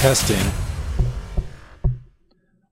[0.00, 0.50] Testing.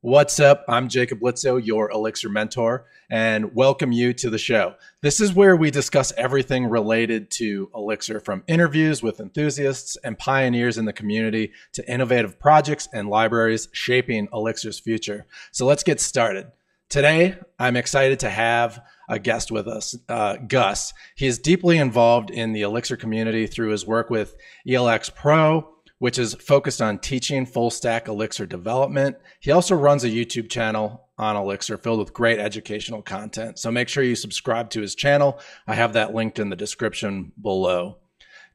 [0.00, 0.64] What's up?
[0.66, 4.76] I'm Jacob Luetzow, your Elixir mentor, and welcome you to the show.
[5.02, 10.78] This is where we discuss everything related to Elixir from interviews with enthusiasts and pioneers
[10.78, 15.26] in the community to innovative projects and libraries shaping Elixir's future.
[15.52, 16.50] So let's get started.
[16.88, 20.94] Today, I'm excited to have a guest with us, uh, Gus.
[21.14, 24.34] He is deeply involved in the Elixir community through his work with
[24.66, 29.16] ELX Pro which is focused on teaching full stack Elixir development.
[29.40, 33.58] He also runs a YouTube channel on Elixir filled with great educational content.
[33.58, 35.40] So make sure you subscribe to his channel.
[35.66, 37.98] I have that linked in the description below.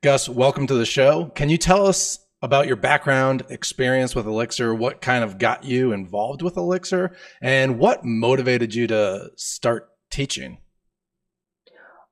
[0.02, 1.26] Gus, welcome to the show.
[1.36, 5.94] Can you tell us about your background, experience with Elixir, what kind of got you
[5.94, 10.58] involved with Elixir, and what motivated you to start teaching?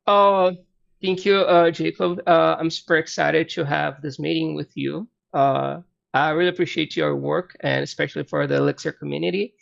[0.08, 0.54] Uh,
[1.02, 2.22] thank you, uh, Jacob.
[2.26, 5.08] Uh, I'm super excited to have this meeting with you.
[5.34, 5.82] Uh,
[6.14, 9.54] I really appreciate your work and especially for the Elixir community.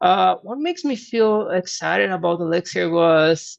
[0.00, 3.58] Uh, what makes me feel excited about Elixir was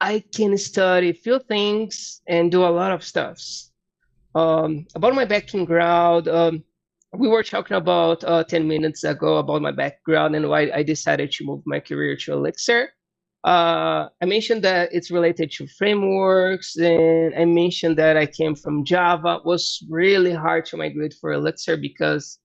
[0.00, 3.72] I can study few things and do a lot of stuffs.
[4.34, 6.64] Um, about my background, um,
[7.12, 11.32] we were talking about uh, 10 minutes ago about my background and why I decided
[11.32, 12.90] to move my career to Elixir.
[13.42, 18.84] Uh, I mentioned that it's related to frameworks, and I mentioned that I came from
[18.84, 19.36] Java.
[19.36, 22.38] It was really hard to migrate for Elixir because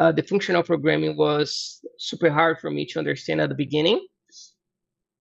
[0.00, 4.04] uh, the functional programming was super hard for me to understand at the beginning.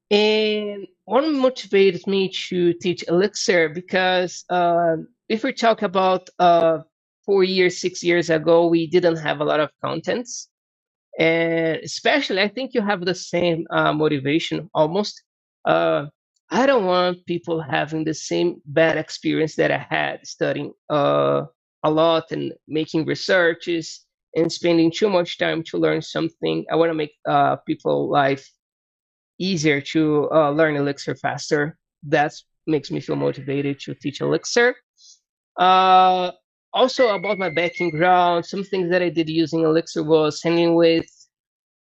[0.10, 4.98] And what motivated me to teach Elixir because uh,
[5.30, 6.80] if we talk about uh,
[7.26, 10.50] four years, six years ago, we didn't have a lot of contents
[11.20, 15.24] and especially i think you have the same uh, motivation almost
[15.66, 16.06] uh,
[16.50, 21.44] i don't want people having the same bad experience that i had studying uh,
[21.84, 26.66] a lot and making researches and spending too much time to learn something.
[26.72, 28.50] I want to make uh, people life
[29.40, 31.78] easier to uh, learn elixir faster.
[32.04, 32.34] That
[32.68, 34.76] makes me feel motivated to teach elixir.
[35.58, 36.32] Uh,
[36.74, 41.06] also about my background, some things that I did using Elixir was handling with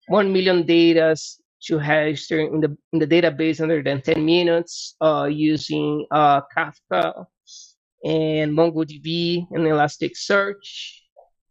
[0.08, 1.16] 1 million data
[1.64, 7.26] to register in the in the database under than 10 minutes uh, using uh, Kafka
[8.04, 10.98] and MongoDB and Elasticsearch.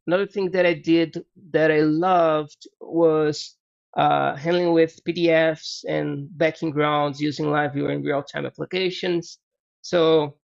[0.07, 1.23] Another thing that I did
[1.53, 3.57] that I loved was
[3.97, 9.39] uh, handling with PDFs and backgrounds using LiveViewer and real-time applications.
[9.83, 10.40] So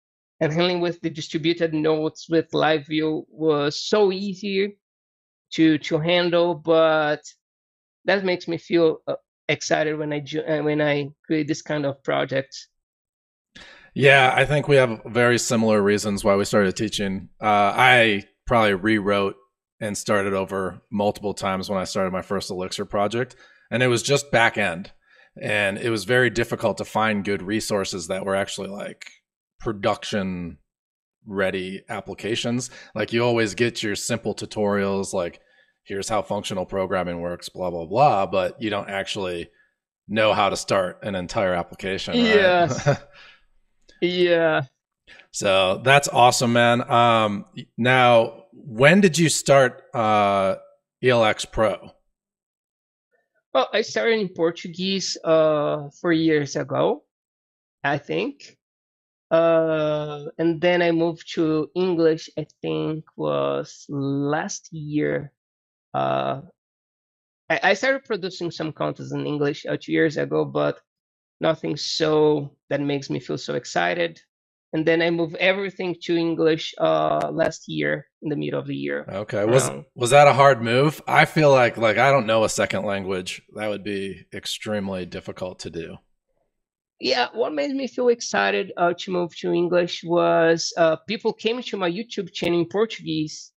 [0.43, 4.77] and handling with the distributed nodes with LiveView was so easy
[5.53, 7.23] to to handle, but
[8.07, 9.15] that makes me feel uh,
[9.49, 12.67] excited when I uh, when I create this kind of project.
[13.95, 17.29] Yeah, I think we have very similar reasons why we started teaching.
[17.41, 19.37] Uh, I probably rewrote
[19.81, 23.37] and started over multiple times when I started my first Elixir project,
[23.71, 24.91] and it was just back end,
[25.41, 29.22] and it was very difficult to find good resources that were actually like
[29.63, 30.59] production
[31.27, 32.71] ready applications.
[32.95, 35.41] Like you always get your simple tutorials like
[35.85, 39.49] here's how functional programming works, blah blah blah, but you don't actually
[40.09, 42.15] know how to start an entire application.
[42.15, 42.27] Right?
[42.27, 42.97] Yeah.
[44.01, 44.63] yeah.
[45.31, 46.89] So that's awesome, man.
[46.91, 47.47] Um,
[47.79, 50.57] now, when did you start uh,
[51.03, 51.91] ELX Pro?
[53.55, 57.05] Well, I started in Portuguese uh, four years ago,
[57.85, 58.57] I think.
[59.33, 62.29] Uh, and then I moved to English.
[62.39, 65.33] I think was last year.
[65.95, 66.43] Uh,
[67.49, 70.81] I, I started producing some content in English uh, two years ago, but
[71.41, 74.21] nothing so that makes me feel so excited.
[74.75, 78.77] And then I moved everything to English uh, last year in the middle of the
[78.77, 79.07] year.
[79.09, 81.01] Okay, was um, was that a hard move?
[81.07, 83.43] I feel like like I don't know a second language.
[83.55, 85.97] That would be extremely difficult to do
[87.03, 91.61] yeah, what made me feel excited uh, to move to English was uh, people came
[91.61, 93.51] to my YouTube channel in Portuguese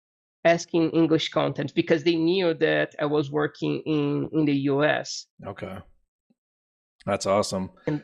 [0.45, 5.27] asking English content because they knew that I was working in in the US.
[5.45, 5.77] Okay,
[7.05, 7.71] that's awesome.
[7.85, 8.01] And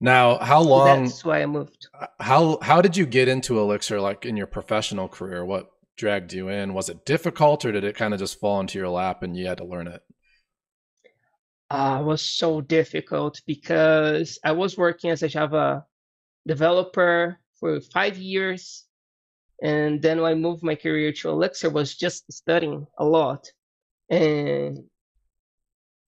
[0.00, 1.04] now, how long?
[1.04, 1.86] That's why I moved.
[2.18, 4.00] How how did you get into Elixir?
[4.00, 6.74] Like in your professional career, what dragged you in?
[6.74, 9.46] Was it difficult, or did it kind of just fall into your lap and you
[9.46, 10.02] had to learn it?
[11.72, 15.86] Uh, was so difficult because I was working as a Java
[16.46, 18.84] developer for five years.
[19.62, 23.48] And then when I moved my career to Elixir was just studying a lot
[24.10, 24.84] and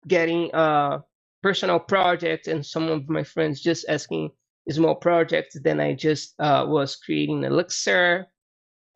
[0.07, 1.03] getting a
[1.43, 4.31] personal project and some of my friends just asking
[4.71, 5.57] small projects.
[5.61, 8.27] Then I just uh, was creating Elixir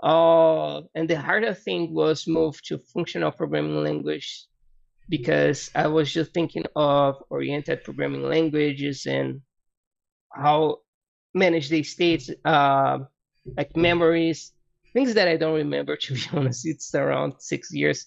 [0.02, 4.46] Uh, and the harder thing was move to functional programming language
[5.08, 9.40] because I was just thinking of oriented programming languages and
[10.32, 10.78] how
[11.34, 12.98] manage the states, uh,
[13.56, 14.52] like memories,
[14.92, 15.96] things that I don't remember.
[16.00, 18.06] To be honest, it's around six years.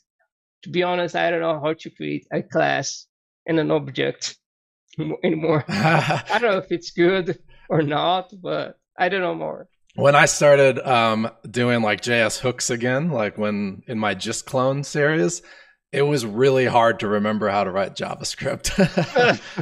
[0.63, 3.07] To be honest, I don't know how to create a class
[3.47, 4.37] and an object
[5.23, 5.65] anymore.
[5.69, 7.39] I don't know if it's good
[7.69, 9.67] or not, but I don't know more.
[9.95, 14.83] When I started um, doing like JS hooks again, like when in my Just clone
[14.83, 15.41] series,
[15.91, 18.79] it was really hard to remember how to write JavaScript.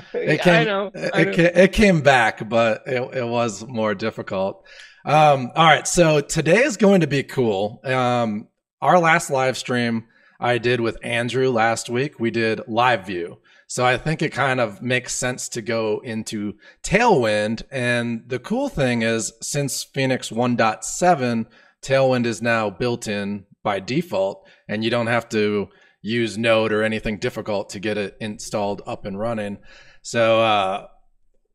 [0.14, 0.92] it came, I know.
[0.96, 1.32] I know.
[1.32, 4.64] It, it, came back, but it, it was more difficult.
[5.06, 5.88] Um, all right.
[5.88, 7.82] So today is going to be cool.
[7.84, 8.48] Um,
[8.82, 10.06] our last live stream
[10.40, 13.40] I did with Andrew last week, we did live view.
[13.68, 17.64] So I think it kind of makes sense to go into Tailwind.
[17.72, 21.46] And the cool thing is, since Phoenix 1.7,
[21.82, 25.70] Tailwind is now built in by default, and you don't have to
[26.02, 29.58] use Node or anything difficult to get it installed up and running.
[30.02, 30.88] So uh,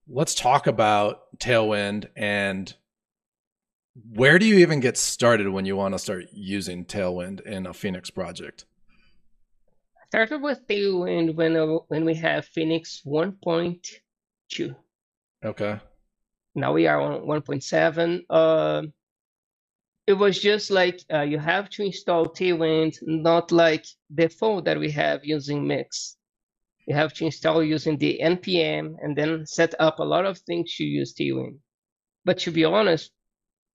[0.08, 2.74] let's talk about Tailwind and
[4.12, 7.72] where do you even get started when you want to start using Tailwind in a
[7.72, 8.64] Phoenix project?
[9.96, 14.74] I started with Tailwind when uh, when we have Phoenix 1.2.
[15.44, 15.80] Okay.
[16.56, 18.24] Now we are on 1.7.
[18.30, 18.82] Uh,
[20.06, 24.78] it was just like uh, you have to install Tailwind, not like the phone that
[24.78, 26.16] we have using Mix.
[26.86, 30.76] You have to install using the npm and then set up a lot of things
[30.76, 31.58] to use Tailwind.
[32.26, 33.10] But to be honest,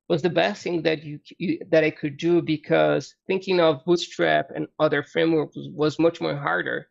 [0.07, 4.51] was the best thing that you, you, that I could do because thinking of Bootstrap
[4.55, 6.89] and other frameworks was, was much more harder.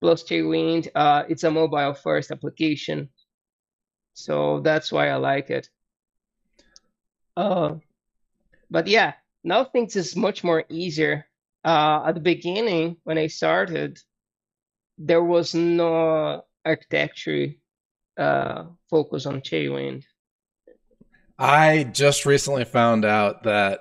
[0.00, 3.08] Plus Tailwind, uh, it's a mobile first application,
[4.12, 5.68] so that's why I like it.
[7.36, 7.76] Uh,
[8.70, 11.26] but yeah, now things is much more easier.
[11.64, 13.98] Uh, at the beginning, when I started,
[14.98, 17.48] there was no architecture
[18.18, 20.04] uh, focus on Tailwind.
[21.38, 23.80] I just recently found out that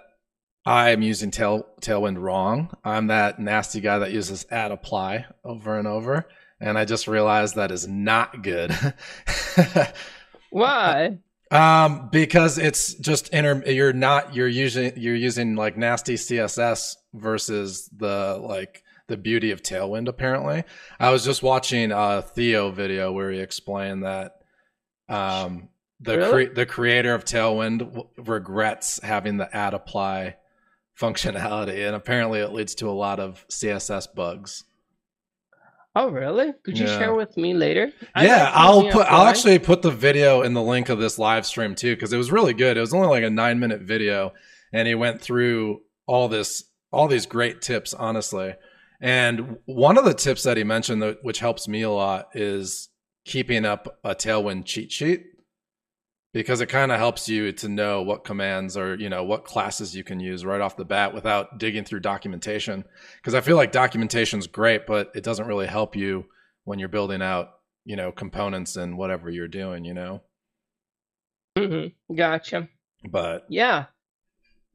[0.66, 2.76] I'm using tail, Tailwind wrong.
[2.84, 6.28] I'm that nasty guy that uses @apply over and over.
[6.60, 8.74] And I just realized that is not good.
[10.50, 11.20] Why?
[11.54, 13.64] Um, because it's just inter.
[13.66, 14.36] You're not.
[14.36, 14.94] You're using.
[14.98, 20.08] You're using like nasty CSS versus the like the beauty of Tailwind.
[20.08, 20.64] Apparently,
[21.00, 24.38] I was just watching a Theo video where he explained that
[25.08, 25.70] um,
[26.00, 26.48] the really?
[26.48, 30.38] cre- the creator of Tailwind w- regrets having the @apply
[31.00, 34.64] functionality, and apparently it leads to a lot of CSS bugs.
[35.96, 36.54] Oh, really?
[36.64, 36.98] Could you yeah.
[36.98, 37.92] share with me later?
[38.16, 39.06] I yeah, I'll put.
[39.08, 42.18] I'll actually put the video in the link of this live stream too, because it
[42.18, 42.78] was really good.
[42.78, 44.34] It was only like a nine minute video,
[44.72, 48.56] and he went through all this, all these great tips, honestly.
[49.02, 52.90] And one of the tips that he mentioned, that, which helps me a lot, is
[53.26, 55.33] keeping up a Tailwind cheat sheet
[56.34, 59.96] because it kind of helps you to know what commands or you know what classes
[59.96, 62.84] you can use right off the bat without digging through documentation.
[63.18, 66.26] Because i feel like documentation is great but it doesn't really help you
[66.66, 67.52] when you're building out
[67.86, 70.22] you know components and whatever you're doing you know?
[71.58, 72.16] Mm-hmm.
[72.16, 72.68] gotcha.
[73.10, 73.86] But yeah.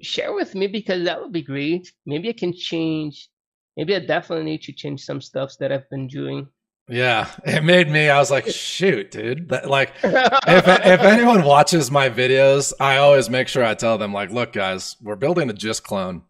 [0.00, 1.92] Share with me because that would be great.
[2.06, 3.28] Maybe i can change
[3.76, 6.46] maybe i definitely need to change some stuff that i've been doing
[6.88, 8.08] yeah, it made me.
[8.08, 9.50] I was like, shoot, dude.
[9.50, 14.12] That, like, if if anyone watches my videos, I always make sure I tell them,
[14.12, 16.22] like, look, guys, we're building a Just clone,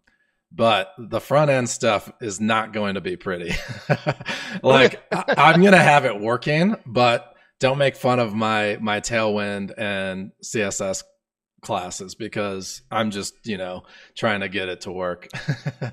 [0.50, 3.54] but the front end stuff is not going to be pretty.
[4.62, 9.72] like, I, am gonna have it working, but don't make fun of my my Tailwind
[9.78, 11.04] and CSS
[11.60, 13.84] classes because I'm just, you know,
[14.16, 15.28] trying to get it to work.
[15.82, 15.92] um,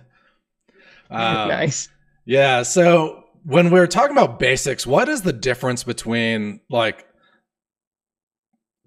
[1.50, 1.90] nice.
[2.26, 2.64] Yeah.
[2.64, 7.08] So when we're talking about basics, what is the difference between like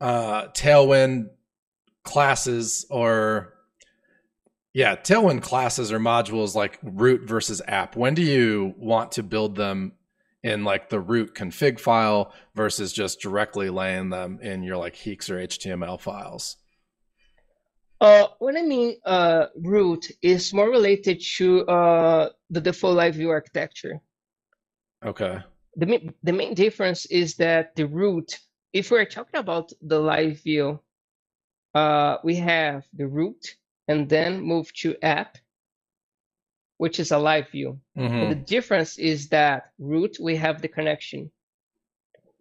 [0.01, 1.31] uh Tailwind
[2.03, 3.55] classes or
[4.75, 7.97] yeah, Tailwind classes or modules like root versus app?
[7.97, 9.93] When do you want to build them
[10.43, 15.31] in like the root config file versus just directly laying them in your like HEEx
[15.31, 16.57] or HTML files?
[18.01, 23.31] Uh, what I mean uh, root is more related to uh, the default live view
[23.31, 24.01] architecture.
[25.05, 25.39] Okay.
[25.77, 28.39] The, the main difference is that the root,
[28.73, 30.81] if we're talking about the live view,
[31.75, 35.39] uh, we have the root and then move to app,
[36.79, 37.81] which is a live view.
[37.97, 38.31] Mm-hmm.
[38.31, 41.31] The difference is that root, we have the connection.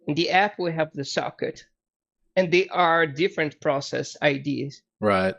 [0.06, 1.64] In the app, we have the socket.
[2.36, 4.82] And they are different process IDs.
[5.00, 5.34] Right.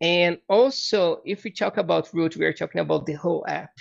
[0.00, 3.72] And also, if we talk about root, we are talking about the whole app.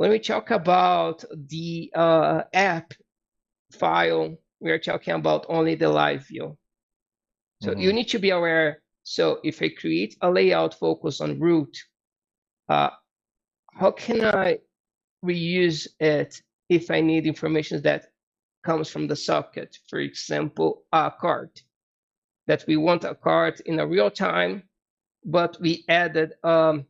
[0.00, 2.94] When we talk about the uh, app
[3.70, 6.56] file, we are talking about only the live view.
[7.60, 7.80] So mm-hmm.
[7.80, 8.80] you need to be aware.
[9.02, 11.76] So if I create a layout focus on root,
[12.70, 12.88] uh,
[13.74, 14.60] how can I
[15.22, 16.40] reuse it
[16.70, 18.06] if I need information that
[18.64, 19.76] comes from the socket?
[19.86, 21.50] For example, a card
[22.46, 24.62] that we want a card in a real time,
[25.26, 26.86] but we added um,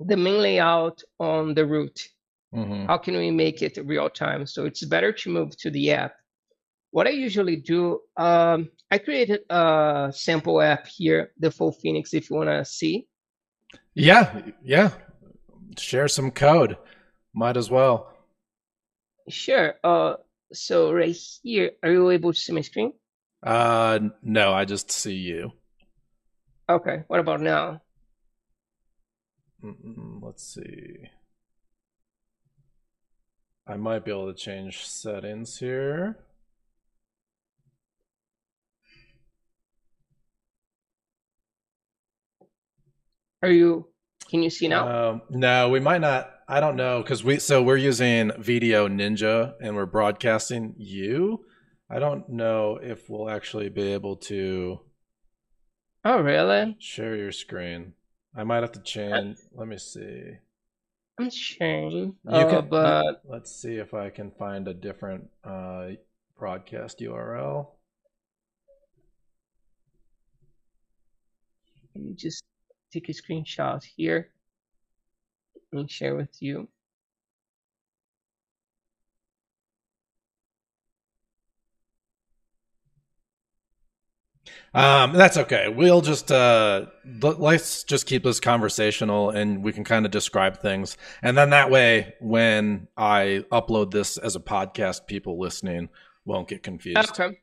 [0.00, 2.10] the main layout on the root.
[2.54, 2.86] Mm-hmm.
[2.86, 4.46] How can we make it real time?
[4.46, 6.14] So it's better to move to the app.
[6.90, 12.28] What I usually do, um, I created a sample app here, the full Phoenix, if
[12.28, 13.06] you want to see.
[13.94, 14.90] Yeah, yeah.
[15.78, 16.76] Share some code.
[17.32, 18.12] Might as well.
[19.28, 19.74] Sure.
[19.82, 20.16] Uh,
[20.52, 22.92] so right here, are you able to see my screen?
[23.42, 25.52] Uh, no, I just see you.
[26.68, 27.04] Okay.
[27.08, 27.80] What about now?
[29.64, 31.08] Mm-mm, let's see.
[33.66, 36.18] I might be able to change settings here.
[43.42, 43.88] Are you?
[44.28, 45.10] Can you see now?
[45.10, 46.30] Um, no, we might not.
[46.48, 51.44] I don't know because we so we're using VDO.Ninja and we're broadcasting you.
[51.90, 54.80] I don't know if we'll actually be able to.
[56.04, 56.76] Oh, really?
[56.78, 57.94] Share your screen.
[58.34, 59.38] I might have to change.
[59.54, 60.38] Let me see.
[61.18, 62.16] I'm sharing.
[62.26, 65.88] Uh, can, but let's see if I can find a different uh,
[66.38, 67.66] broadcast URL.
[71.94, 72.44] Let me just
[72.92, 74.30] take a screenshot here
[75.72, 76.68] and share with you.
[84.74, 85.68] Um, that's okay.
[85.68, 86.86] We'll just uh,
[87.20, 91.70] let's just keep this conversational, and we can kind of describe things, and then that
[91.70, 95.90] way, when I upload this as a podcast, people listening
[96.24, 97.10] won't get confused.
[97.10, 97.38] Okay,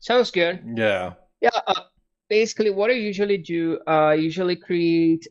[0.00, 0.62] sounds good.
[0.76, 1.14] Yeah.
[1.40, 1.50] Yeah.
[1.66, 1.80] Uh,
[2.28, 5.26] basically, what I usually do, uh, I usually create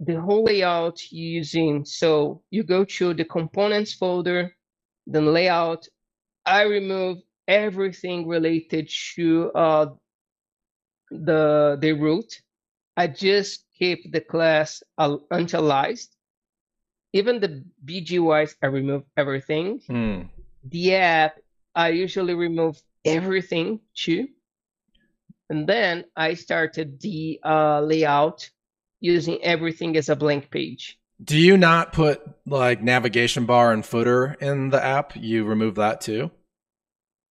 [0.00, 1.84] the whole layout using.
[1.84, 4.54] So you go to the components folder,
[5.06, 5.86] then layout.
[6.46, 9.86] I remove everything related to uh,
[11.10, 12.42] the the root.
[12.96, 16.08] I just keep the class uncialized.
[17.12, 19.80] Even the BGYs, I remove everything.
[19.88, 20.28] Mm.
[20.64, 21.36] The app,
[21.74, 24.28] I usually remove everything too.
[25.48, 28.48] And then I started the uh, layout
[29.00, 30.98] using everything as a blank page.
[31.22, 35.16] Do you not put like navigation bar and footer in the app?
[35.16, 36.30] You remove that too?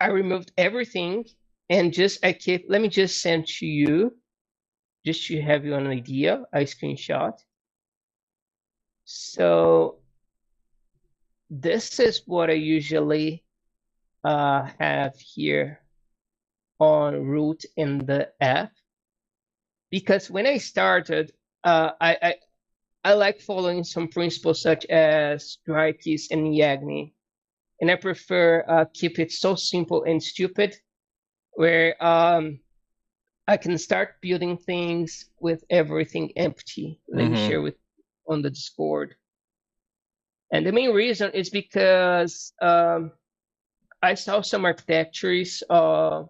[0.02, 1.26] I removed everything
[1.70, 4.16] and just I keep let me just send to you
[5.06, 7.34] just to have you an idea a screenshot.
[9.06, 10.00] So
[11.50, 13.44] this is what I usually
[14.24, 15.82] uh, have here
[16.80, 18.72] on root in the app.
[19.90, 21.32] Because when I started
[21.64, 22.36] uh, I, I
[23.04, 27.14] I like following some principles such as DRY KISS and Yagni.
[27.80, 30.76] And I prefer uh, keep it so simple and stupid
[31.54, 32.60] where um,
[33.48, 37.00] I can start building things with everything empty.
[37.10, 37.34] Let mm-hmm.
[37.34, 37.76] me share with
[38.28, 39.16] on the Discord.
[40.52, 43.12] And the main reason is because um,
[44.02, 46.24] I saw some architectures uh,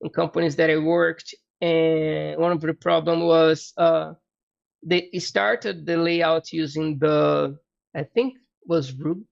[0.00, 4.14] in companies that I worked, and one of the problem was uh,
[4.82, 7.58] they started the layout using the
[7.94, 8.34] I think
[8.66, 9.28] was root,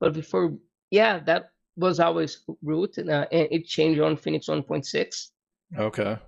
[0.00, 0.58] but before
[0.90, 5.30] yeah that was always root, uh, and it changed on Phoenix 1.6.
[5.78, 6.18] Okay.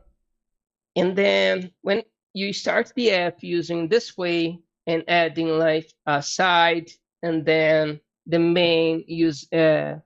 [0.96, 6.90] And then when you start the app using this way and adding like a side
[7.22, 9.98] and then the main use uh,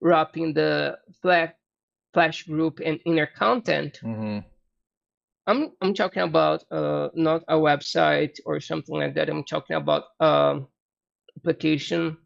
[0.00, 1.52] wrapping the flash
[2.12, 4.00] flash group and inner content.
[4.02, 4.40] Mm-hmm.
[5.46, 9.28] I'm I'm talking about uh, not a website or something like that.
[9.28, 10.68] I'm talking about um,
[11.36, 12.16] application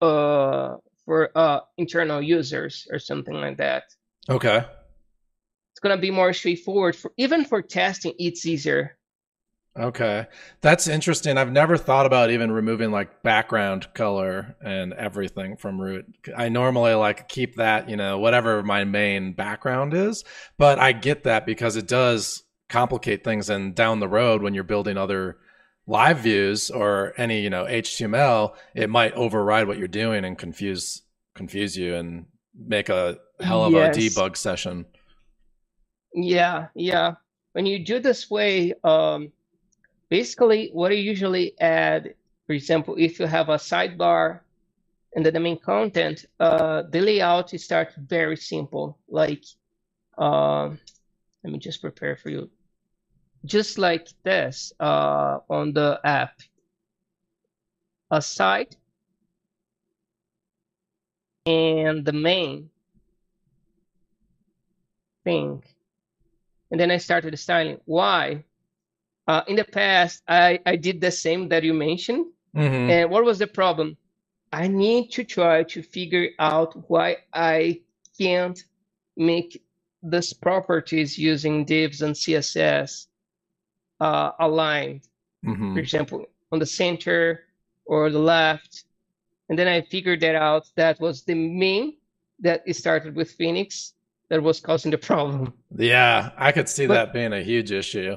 [0.00, 3.84] uh, for uh, internal users or something like that.
[4.28, 4.64] Okay.
[5.72, 8.14] It's gonna be more straightforward for even for testing.
[8.18, 8.96] It's easier.
[9.76, 10.28] Okay,
[10.60, 11.36] that's interesting.
[11.36, 16.06] I've never thought about even removing like background color and everything from root.
[16.36, 20.22] I normally like keep that, you know, whatever my main background is,
[20.58, 24.62] but I get that because it does complicate things and down the road when you're
[24.62, 25.38] building other
[25.86, 31.02] live views or any you know html it might override what you're doing and confuse
[31.34, 32.26] confuse you and
[32.56, 33.96] make a hell of yes.
[33.96, 34.86] a debug session
[36.14, 37.14] yeah yeah
[37.52, 39.30] when you do this way um
[40.18, 42.14] basically what I usually add,
[42.46, 44.40] for example, if you have a sidebar
[45.14, 48.98] and then the main content, uh, the layout starts very simple.
[49.08, 49.44] Like,
[50.16, 50.68] uh,
[51.42, 52.50] let me just prepare for you.
[53.44, 56.40] Just like this uh, on the app.
[58.10, 58.76] A site
[61.46, 62.70] and the main
[65.24, 65.62] thing.
[66.70, 67.80] And then I started styling.
[67.84, 68.44] Why?
[69.26, 72.26] Uh, in the past, I, I did the same that you mentioned.
[72.54, 72.90] Mm-hmm.
[72.90, 73.96] And what was the problem?
[74.52, 77.80] I need to try to figure out why I
[78.18, 78.62] can't
[79.16, 79.62] make
[80.02, 83.06] these properties using divs and CSS
[84.00, 85.08] uh, aligned.
[85.44, 85.74] Mm-hmm.
[85.74, 87.44] For example, on the center
[87.84, 88.84] or the left.
[89.48, 90.66] And then I figured that out.
[90.76, 91.96] That was the main
[92.40, 93.92] that it started with Phoenix
[94.30, 95.52] that was causing the problem.
[95.76, 98.16] Yeah, I could see but, that being a huge issue.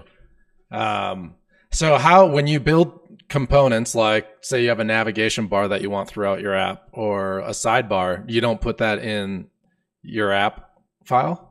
[0.72, 1.36] Um,
[1.72, 5.90] so how when you build components like say you have a navigation bar that you
[5.90, 9.48] want throughout your app or a sidebar, you don't put that in
[10.02, 10.72] your app
[11.04, 11.47] file?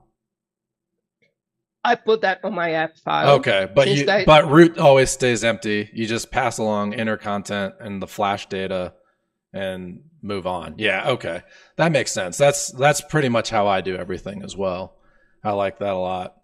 [1.86, 3.36] I put that on my app file.
[3.36, 5.88] Okay, but you, that, but root always stays empty.
[5.92, 8.94] You just pass along inner content and the flash data
[9.52, 10.74] and move on.
[10.78, 11.42] Yeah, okay.
[11.76, 12.36] That makes sense.
[12.36, 14.96] That's that's pretty much how I do everything as well.
[15.44, 16.34] I like that a lot.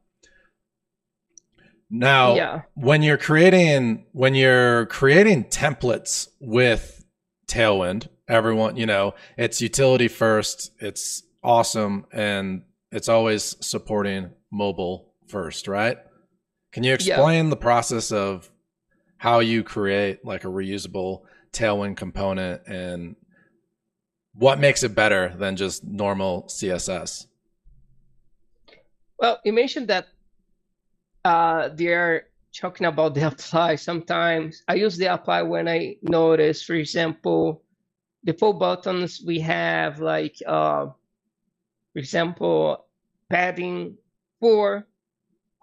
[1.90, 2.60] Now, yeah.
[2.74, 7.04] when you're creating when you're creating templates with
[7.48, 15.66] Tailwind, everyone, you know, it's utility first, it's awesome and it's always supporting mobile first,
[15.66, 15.96] right?
[16.72, 17.50] Can you explain yeah.
[17.50, 18.50] the process of
[19.16, 21.22] how you create like a reusable
[21.52, 23.16] Tailwind component and
[24.34, 27.26] what makes it better than just normal CSS?
[29.18, 30.08] Well, you mentioned that
[31.24, 33.76] uh, they're talking about the apply.
[33.76, 37.62] Sometimes I use the apply when I notice, for example,
[38.24, 40.86] the full buttons we have like, uh,
[41.92, 42.86] for example,
[43.30, 43.96] padding
[44.40, 44.86] four,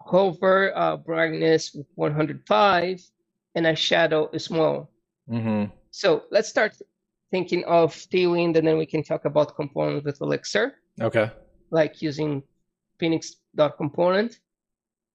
[0.00, 3.00] hover uh, brightness 105,
[3.54, 4.90] and a shadow is small.
[5.30, 5.72] Mm-hmm.
[5.90, 6.74] So let's start
[7.30, 10.74] thinking of Tailwind, and then we can talk about components with Elixir.
[11.00, 11.30] Okay.
[11.70, 12.42] Like using
[12.98, 14.38] Phoenix.component.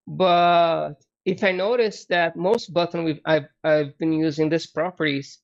[0.08, 0.93] But
[1.26, 5.39] if I notice that most button we've, I've, I've been using these properties,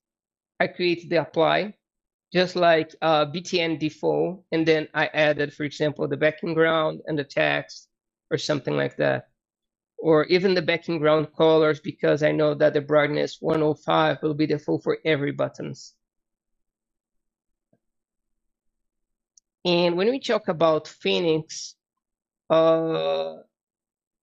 [0.59, 1.73] I create the apply,
[2.31, 7.23] just like uh, BTN default, and then I added, for example, the background and the
[7.23, 7.89] text
[8.29, 9.30] or something like that.
[10.01, 14.57] Or even the background colors, because I know that the brightness 105 will be the
[14.57, 15.93] full for every buttons.
[19.63, 21.75] And when we talk about Phoenix,
[22.49, 23.35] uh,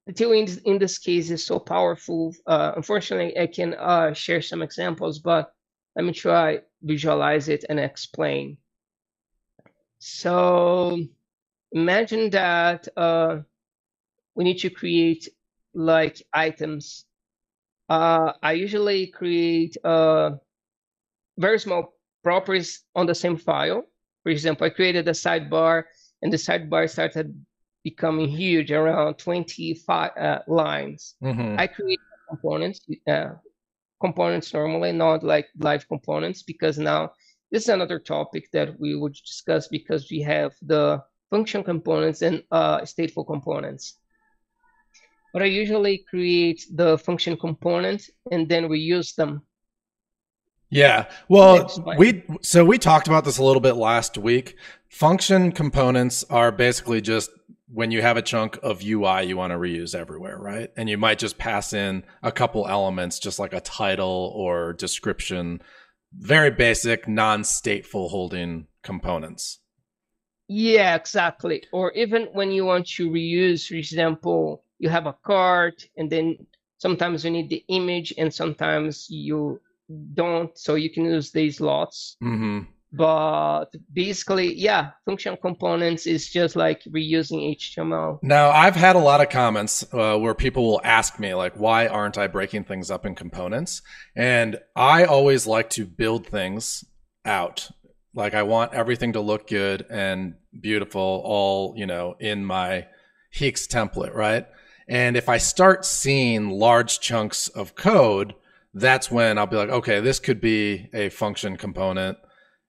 [0.06, 2.34] the Tailwind in this case is so powerful.
[2.44, 5.52] Uh, unfortunately, I can uh, share some examples, but
[5.94, 8.56] let me try visualize it and explain.
[9.98, 10.98] So
[11.72, 13.40] imagine that uh,
[14.34, 15.28] we need to create
[15.78, 17.04] like items.
[17.88, 20.32] Uh, I usually create uh,
[21.38, 23.84] very small properties on the same file.
[24.24, 25.84] For example, I created a sidebar
[26.20, 27.32] and the sidebar started
[27.84, 31.14] becoming huge around 25 uh, lines.
[31.22, 31.54] Mm-hmm.
[31.58, 33.30] I create components, uh,
[34.00, 37.12] components normally, not like live components, because now
[37.52, 42.42] this is another topic that we would discuss because we have the function components and
[42.50, 43.94] uh, stateful components.
[45.38, 49.42] But I usually create the function component and then we use them
[50.70, 51.10] yeah.
[51.28, 54.56] Well, we so we talked about this a little bit last week.
[54.88, 57.30] Function components are basically just
[57.72, 60.70] when you have a chunk of UI you want to reuse everywhere, right?
[60.76, 65.62] And you might just pass in a couple elements just like a title or description,
[66.12, 69.60] very basic non-stateful holding components.
[70.48, 71.62] Yeah, exactly.
[71.72, 76.36] Or even when you want to reuse, for example, you have a card and then
[76.78, 79.60] sometimes you need the image and sometimes you
[80.14, 82.16] don't, so you can use these lots.
[82.22, 82.60] Mm-hmm.
[82.90, 88.18] But basically, yeah, function components is just like reusing HTML.
[88.22, 91.86] Now, I've had a lot of comments uh, where people will ask me, like, why
[91.86, 93.82] aren't I breaking things up in components?
[94.16, 96.82] And I always like to build things
[97.26, 97.70] out.
[98.14, 102.86] Like, I want everything to look good and beautiful, all, you know, in my
[103.36, 104.46] HEEx template, right?
[104.88, 108.34] And if I start seeing large chunks of code,
[108.72, 112.18] that's when I'll be like, okay, this could be a function component.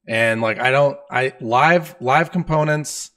[0.08, 3.12] And like, I don't, I live, live components,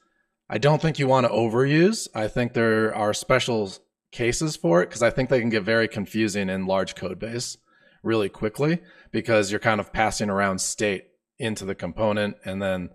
[0.48, 2.08] I don't think you want to overuse.
[2.14, 3.72] I think there are special
[4.12, 7.56] cases for it because I think they can get very confusing in large code base
[8.02, 11.04] really quickly because you're kind of passing around state
[11.38, 12.90] into the component and then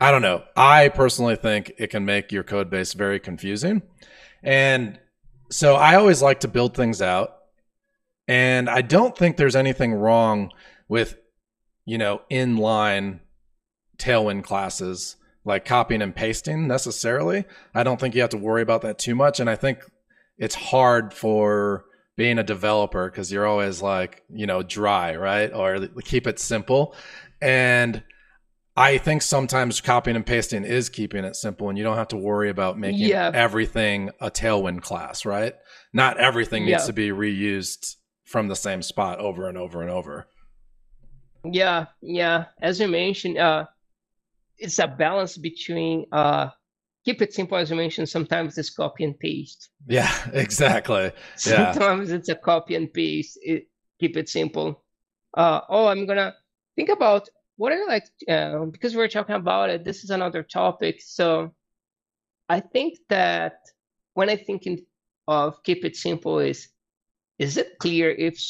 [0.00, 0.44] I don't know.
[0.56, 3.82] I personally think it can make your code base very confusing.
[4.42, 4.98] And
[5.50, 7.36] so I always like to build things out.
[8.28, 10.52] And I don't think there's anything wrong
[10.88, 11.16] with,
[11.84, 13.20] you know, inline
[13.98, 17.44] Tailwind classes like copying and pasting necessarily.
[17.74, 19.40] I don't think you have to worry about that too much.
[19.40, 19.80] And I think
[20.38, 21.84] it's hard for
[22.16, 25.52] being a developer because you're always like, you know, dry, right?
[25.52, 26.94] Or keep it simple.
[27.40, 28.02] And
[28.76, 32.16] I think sometimes copying and pasting is keeping it simple and you don't have to
[32.16, 33.30] worry about making yeah.
[33.34, 35.54] everything a tailwind class, right?
[35.92, 36.76] Not everything yeah.
[36.76, 40.28] needs to be reused from the same spot over and over and over.
[41.44, 42.46] Yeah, yeah.
[42.62, 43.66] As you mentioned, uh,
[44.58, 46.50] it's a balance between uh,
[47.04, 48.08] keep it simple as you mentioned.
[48.08, 49.70] Sometimes it's copy and paste.
[49.88, 51.12] Yeah, exactly.
[51.46, 51.72] Yeah.
[51.72, 53.38] Sometimes it's a copy and paste.
[53.42, 54.84] It, keep it simple.
[55.34, 56.34] Uh, oh, I'm gonna
[56.76, 57.28] think about
[57.60, 59.84] what I like uh, because we're talking about it.
[59.84, 61.52] This is another topic, so
[62.48, 63.58] I think that
[64.14, 64.86] when I think in,
[65.28, 66.68] of keep it simple is
[67.38, 68.42] is it clear if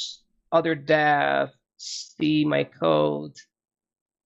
[0.53, 3.35] other devs see my code?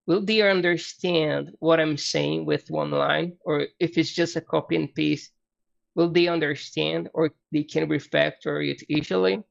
[0.07, 4.77] Will they understand what I'm saying with one line, or if it's just a copy
[4.77, 5.33] and paste?
[5.94, 9.42] Will they understand, or they can refactor it easily?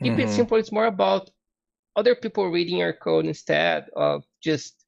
[0.00, 0.20] Keep mm-hmm.
[0.20, 0.58] it simple.
[0.58, 1.30] It's more about
[1.96, 4.84] other people reading your code instead of just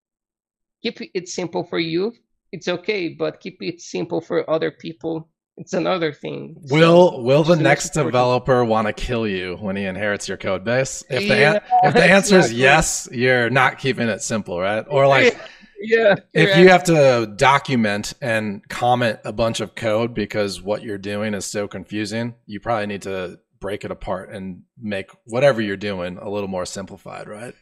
[0.83, 2.13] keep it simple for you.
[2.53, 5.29] It's okay, but keep it simple for other people.
[5.57, 6.55] It's another thing.
[6.71, 10.65] Will so, Will the next developer want to kill you when he inherits your code
[10.65, 11.03] base?
[11.11, 14.85] If the yeah, if the answer is yes, you're not keeping it simple, right?
[14.89, 15.37] Or like
[15.81, 20.97] yeah, if you have to document and comment a bunch of code because what you're
[20.97, 25.77] doing is so confusing, you probably need to break it apart and make whatever you're
[25.77, 27.55] doing a little more simplified, right?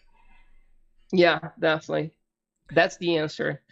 [1.13, 2.13] Yeah, definitely.
[2.73, 3.63] That's the answer.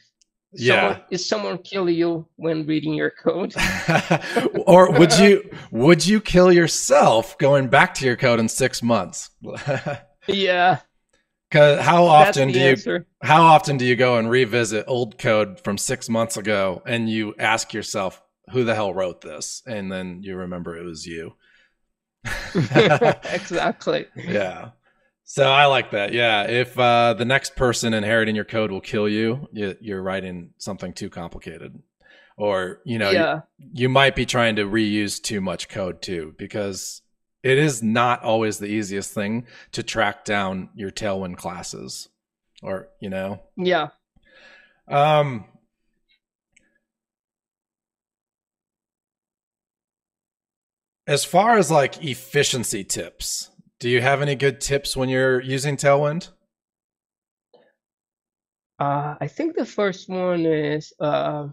[0.57, 0.75] Yeah.
[0.75, 3.55] Someone, is someone kill you when reading your code?
[4.67, 9.31] or would you would you kill yourself going back to your code in six months?
[10.29, 10.79] yeah.
[11.51, 13.07] Cause how often do you answer.
[13.23, 17.35] how often do you go and revisit old code from six months ago and you
[17.39, 19.63] ask yourself, who the hell wrote this?
[19.67, 21.35] And then you remember it was you.
[23.33, 24.07] exactly.
[24.17, 24.71] Yeah.
[25.25, 26.13] So I like that.
[26.13, 26.45] Yeah.
[26.45, 30.93] If uh, the next person inheriting your code will kill you, you are writing something
[30.93, 31.83] too complicated.
[32.37, 33.41] Or, you know, yeah.
[33.59, 37.01] you, you might be trying to reuse too much code too, because
[37.43, 42.09] it is not always the easiest thing to track down your Tailwind classes
[42.63, 43.41] or, you know?
[43.57, 43.89] Yeah.
[44.89, 45.45] Um,
[51.07, 55.77] as far as like efficiency tips, do you have any good tips when you're using
[55.77, 56.31] Tailwind?
[58.79, 61.49] Uh, I think the first one is uh,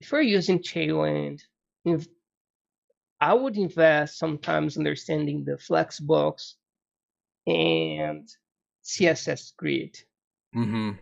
[0.00, 1.40] if you're using Tailwind,
[1.84, 2.06] if
[3.20, 6.54] I would invest sometimes understanding the Flexbox
[7.46, 8.28] and
[8.84, 9.96] CSS grid.
[10.54, 10.92] Mm-hmm.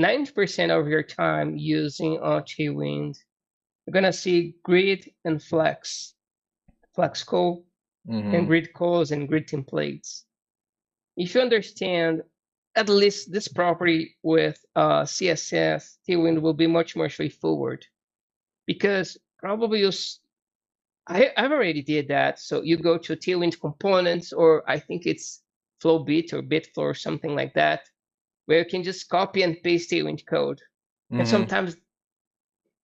[0.00, 3.16] 90% of your time using uh, Tailwind,
[3.86, 6.13] you're going to see grid and flex,
[6.96, 7.62] Flexco
[8.08, 8.34] mm-hmm.
[8.34, 10.22] and grid calls and grid templates.
[11.16, 12.22] If you understand
[12.76, 17.86] at least this property with uh, CSS, Tailwind will be much more straightforward
[18.66, 19.92] because probably you
[21.06, 22.38] I, I've already did that.
[22.38, 25.42] So you go to Tailwind components, or I think it's
[25.82, 27.82] Flowbit or Bitflow or something like that,
[28.46, 30.58] where you can just copy and paste Tailwind code.
[31.12, 31.20] Mm-hmm.
[31.20, 31.76] And sometimes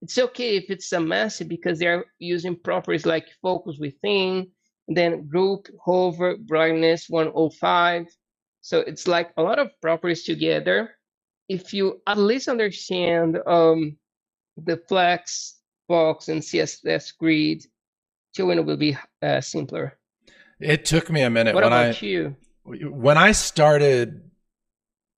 [0.03, 4.49] it's okay if it's a messy because they're using properties like focus within,
[4.89, 8.07] then group, hover, brightness 105.
[8.63, 10.91] So it's like a lot of properties together.
[11.49, 13.97] If you at least understand um,
[14.57, 15.59] the flex
[15.89, 17.65] box and CSS grid,
[18.37, 19.99] Tailwind will be uh, simpler.
[20.61, 21.55] It took me a minute.
[21.55, 22.37] What when about I, you?
[22.65, 24.31] When I started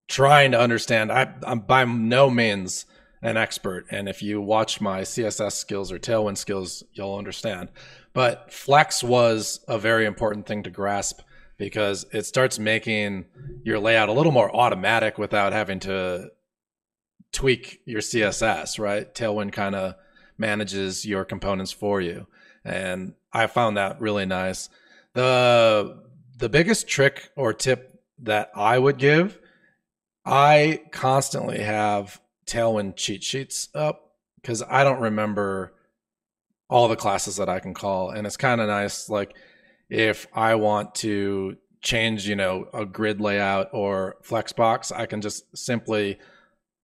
[0.09, 2.87] trying to understand, I, I'm by no means
[3.22, 3.87] an expert.
[3.90, 7.70] And if you watch my CSS skills or Tailwind skills, you'll understand.
[8.12, 11.20] But Flex was a very important thing to grasp
[11.56, 13.26] because it starts making
[13.64, 16.30] your layout a little more automatic without having to
[17.32, 19.14] tweak your CSS, right?
[19.14, 19.94] Tailwind kind of
[20.37, 22.26] manages your components for you.
[22.64, 24.68] And I found that really nice.
[25.14, 26.02] The
[26.38, 29.38] the biggest trick or tip that I would give,
[30.24, 35.74] I constantly have Tailwind cheat sheets up because I don't remember
[36.68, 38.11] all the classes that I can call.
[38.11, 39.09] And it's kind of nice.
[39.09, 39.37] Like
[39.90, 45.57] if I want to change, you know, a grid layout or Flexbox, I can just
[45.57, 46.18] simply,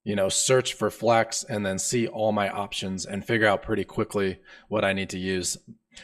[0.05, 3.85] you know, search for Flex and then see all my options and figure out pretty
[3.85, 5.57] quickly what I need to use.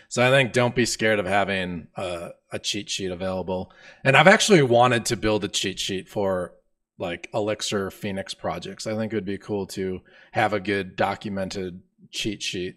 [0.09, 3.71] So I think don't be scared of having a, a cheat sheet available.
[4.03, 6.55] And I've actually wanted to build a cheat sheet for
[6.99, 8.87] like Elixir Phoenix projects.
[8.87, 10.01] I think it would be cool to
[10.33, 11.81] have a good documented
[12.11, 12.77] cheat sheet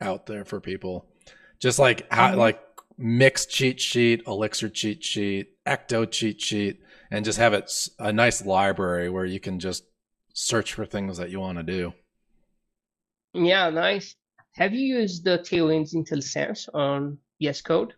[0.00, 1.06] out there for people.
[1.58, 2.38] Just like how mm-hmm.
[2.38, 2.60] like
[2.98, 8.44] mixed cheat sheet, Elixir cheat sheet, Ecto cheat sheet, and just have it a nice
[8.44, 9.84] library where you can just
[10.34, 11.94] search for things that you want to do.
[13.32, 14.14] Yeah, nice.
[14.52, 17.92] Have you used the Tailwinds IntelliSense on VS Code?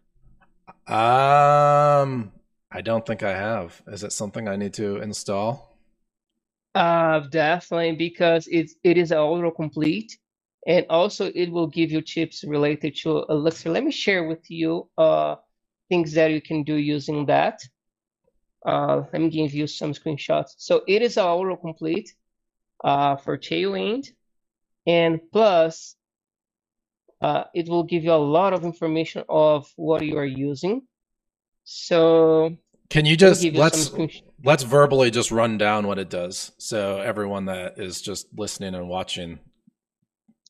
[0.87, 2.33] Um,
[2.71, 3.83] I don't think I have.
[3.87, 5.75] Is it something I need to install?
[6.75, 10.13] Uh, definitely because it's it is autocomplete,
[10.67, 13.71] and also it will give you tips related to Elixir.
[13.71, 15.37] Let me share with you uh
[15.89, 17.61] things that you can do using that.
[18.67, 20.55] Uh, let me give you some screenshots.
[20.59, 22.11] So it is autocomplete
[22.85, 24.09] uh, for Tailwind,
[24.87, 25.97] and plus
[27.23, 30.88] uh, it will give you a lot of information of what you are using.
[31.71, 32.57] So
[32.89, 33.93] can you just you let's
[34.43, 38.89] let's verbally just run down what it does so everyone that is just listening and
[38.89, 39.39] watching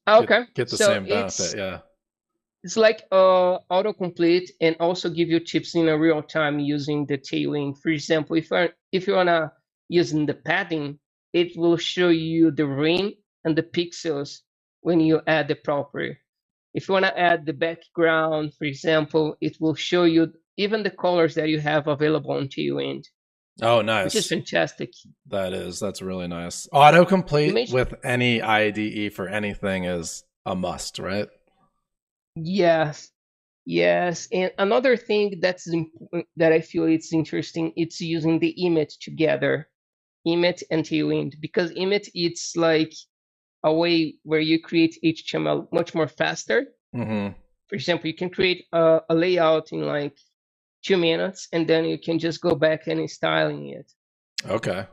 [0.07, 1.79] okay get, get the so same benefit yeah.
[2.63, 7.19] it's like uh autocomplete and also give you tips in a real time using the
[7.19, 7.79] Tailwind.
[7.79, 9.53] For example if you're if you wanna
[9.89, 11.01] using the padding
[11.33, 14.43] it will show you the ring and the pixels
[14.83, 16.17] when you add the property.
[16.75, 20.91] If you want to add the background, for example, it will show you even the
[20.91, 23.05] colors that you have available on Tailwind.
[23.63, 24.07] Oh, nice.
[24.07, 24.93] Which is fantastic.
[25.29, 25.81] That is.
[25.81, 26.69] That's really nice.
[26.73, 31.29] Autocomplete with any IDE for anything is a must, right?
[32.37, 33.11] Yes.
[33.65, 34.29] Yes.
[34.33, 35.69] And another thing that's
[36.37, 39.69] that I feel it's interesting, it's using the Emmet together.
[40.27, 41.35] Emmet and Tailwind.
[41.41, 42.93] Because Emmet it's like
[43.65, 46.67] a way where you create HTML much more faster.
[46.95, 47.35] Mm-hmm.
[47.69, 50.17] For example, you can create a, a, layout in like
[50.83, 53.93] two minutes, and then you can just go back and styling it.
[54.47, 54.87] Okay.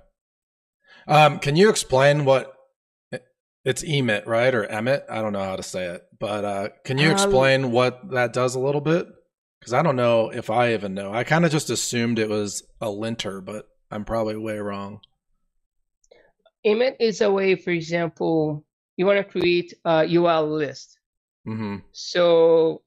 [1.08, 2.54] Um, can you explain what
[3.64, 6.98] it's emit right, or emit I don't know how to say it, but uh, can
[6.98, 9.08] you um, explain um, what that does a little bit?
[9.60, 11.12] Because I don't know if I even know.
[11.12, 15.00] I kind of just assumed it was a linter, but I'm probably way wrong.
[16.64, 18.66] Emmet is a way, for example,
[18.98, 21.00] you want to create a UL list.
[21.48, 21.78] Mm-hmm.
[21.92, 22.82] So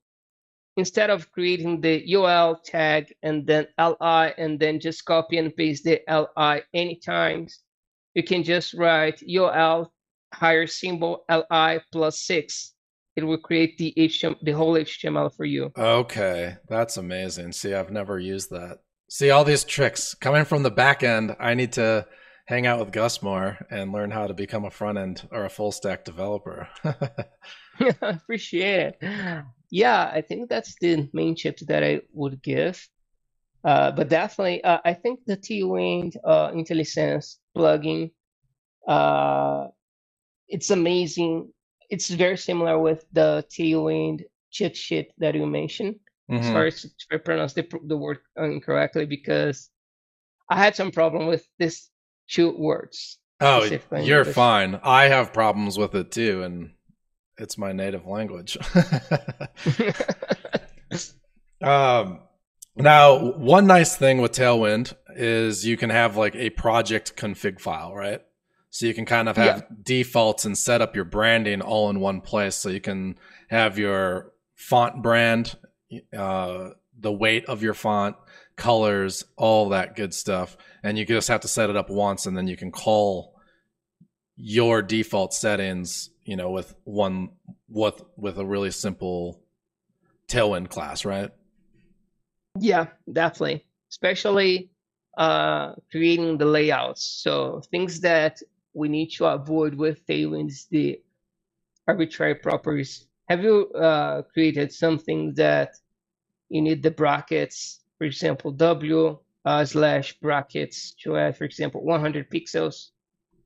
[0.78, 5.84] instead of creating the UL tag and then li and then just copy and paste
[5.84, 7.60] the li any times,
[8.14, 9.92] you can just write ul
[10.32, 12.74] higher symbol li plus six.
[13.16, 15.72] It will create the HTML, the whole HTML for you.
[15.76, 17.50] Okay, that's amazing.
[17.50, 18.78] See, I've never used that.
[19.10, 21.34] See all these tricks coming from the back end.
[21.40, 22.06] I need to
[22.46, 25.50] hang out with Gus more and learn how to become a front end or a
[25.50, 26.68] full stack developer.
[26.84, 26.94] I
[28.02, 29.44] appreciate it.
[29.70, 32.86] Yeah, I think that's the main tip that I would give.
[33.64, 38.12] Uh, but definitely, uh, I think the Tailwind uh, IntelliSense plugin,
[38.86, 39.66] uh,
[40.48, 41.52] it's amazing.
[41.90, 45.96] It's very similar with the Tailwind cheat sheet that you mentioned.
[46.30, 46.52] Mm-hmm.
[46.52, 49.70] Sorry if I pronounced the, the word incorrectly because
[50.48, 51.90] I had some problem with this
[52.28, 53.18] two words.
[53.40, 53.68] Oh,
[54.00, 54.80] you're fine.
[54.82, 56.70] I have problems with it too, and
[57.38, 58.58] it's my native language.
[61.62, 62.20] um,
[62.76, 67.94] now, one nice thing with Tailwind is you can have like a project config file,
[67.94, 68.20] right?
[68.70, 69.76] So you can kind of have yeah.
[69.82, 72.54] defaults and set up your branding all in one place.
[72.54, 75.56] So you can have your font brand,
[76.16, 78.16] uh, the weight of your font,
[78.56, 80.56] colors, all that good stuff.
[80.82, 83.34] And you just have to set it up once and then you can call
[84.36, 87.30] your default settings, you know, with one
[87.68, 89.40] with with a really simple
[90.28, 91.30] tailwind class, right?
[92.58, 93.64] Yeah, definitely.
[93.90, 94.70] Especially
[95.16, 97.02] uh creating the layouts.
[97.02, 98.40] So things that
[98.74, 101.00] we need to avoid with Tailwind is the
[101.86, 103.06] arbitrary properties.
[103.28, 105.70] Have you uh, created something that
[106.48, 112.30] you need the brackets for example, W uh, slash brackets to add, for example, 100
[112.30, 112.90] pixels.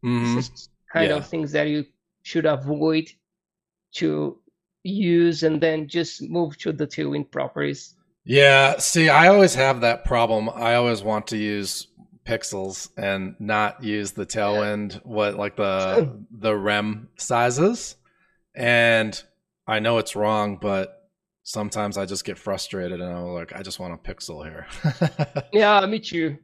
[0.05, 0.37] Mm-hmm.
[0.37, 1.17] This is kind yeah.
[1.17, 1.87] of things that you
[2.23, 3.11] should avoid
[3.95, 4.39] to
[4.85, 7.95] use and then just move to the Tailwind properties.
[8.25, 10.49] Yeah, see, I always have that problem.
[10.51, 11.89] I always want to use
[12.25, 17.97] pixels and not use the tailwind what like the the rem sizes
[18.55, 19.21] and
[19.67, 21.09] I know it's wrong, but
[21.45, 24.67] sometimes I just get frustrated and I'm like, I just want a pixel here.
[25.53, 26.37] yeah, me too.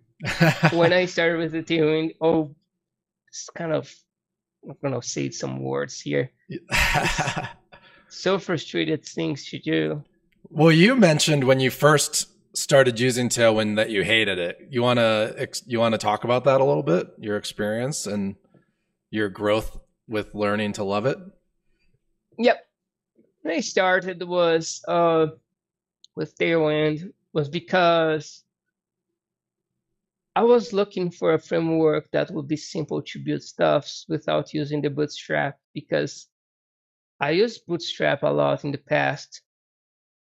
[0.73, 2.55] when I started with the Tailwind, oh,
[3.29, 3.93] it's kind of,
[4.69, 6.31] I'm gonna say some words here.
[8.09, 10.03] so frustrated things to do.
[10.51, 14.69] Well, you mentioned when you first started using Tailwind that you hated it.
[14.71, 18.37] You want to you want to talk about that a little bit, your experience and
[19.11, 21.19] your growth with learning to love it?
[22.39, 22.67] Yep.
[23.43, 25.29] When I started was uh
[26.15, 28.45] with Tailwind was because
[30.37, 34.81] I was looking for a framework that would be simple to build stuffs without using
[34.83, 36.29] the bootstrap because
[37.21, 39.43] I used bootstrap a lot in the past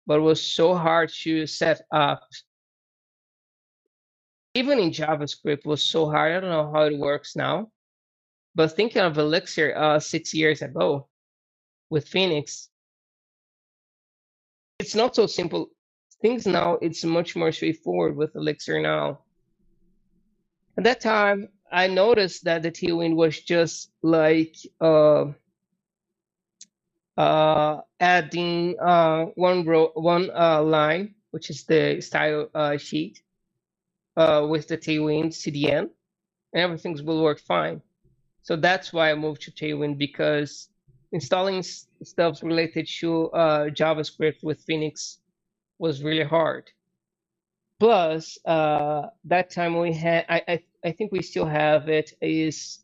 [0.07, 2.29] but it was so hard to set up.
[4.55, 6.33] Even in JavaScript was so hard.
[6.33, 7.71] I don't know how it works now.
[8.55, 11.09] But thinking of Elixir uh, six years ago
[11.89, 12.69] with Phoenix,
[14.79, 15.69] it's not so simple.
[16.21, 19.21] Things now, it's much more straightforward with Elixir now.
[20.79, 25.27] At that time, I noticed that the Tailwind was just like uh,
[27.17, 33.23] uh, adding uh, one row, one uh, line, which is the style uh, sheet
[34.17, 35.91] uh, with the Tailwind CDN,
[36.53, 37.83] and everything will work fine.
[38.43, 40.69] So that's why I moved to Tailwind because
[41.13, 45.19] installing stuff related to JavaScript with Phoenix
[45.79, 46.71] was really hard.
[47.83, 52.79] Plus, uh, that time we had, I, I, I think we still have it, is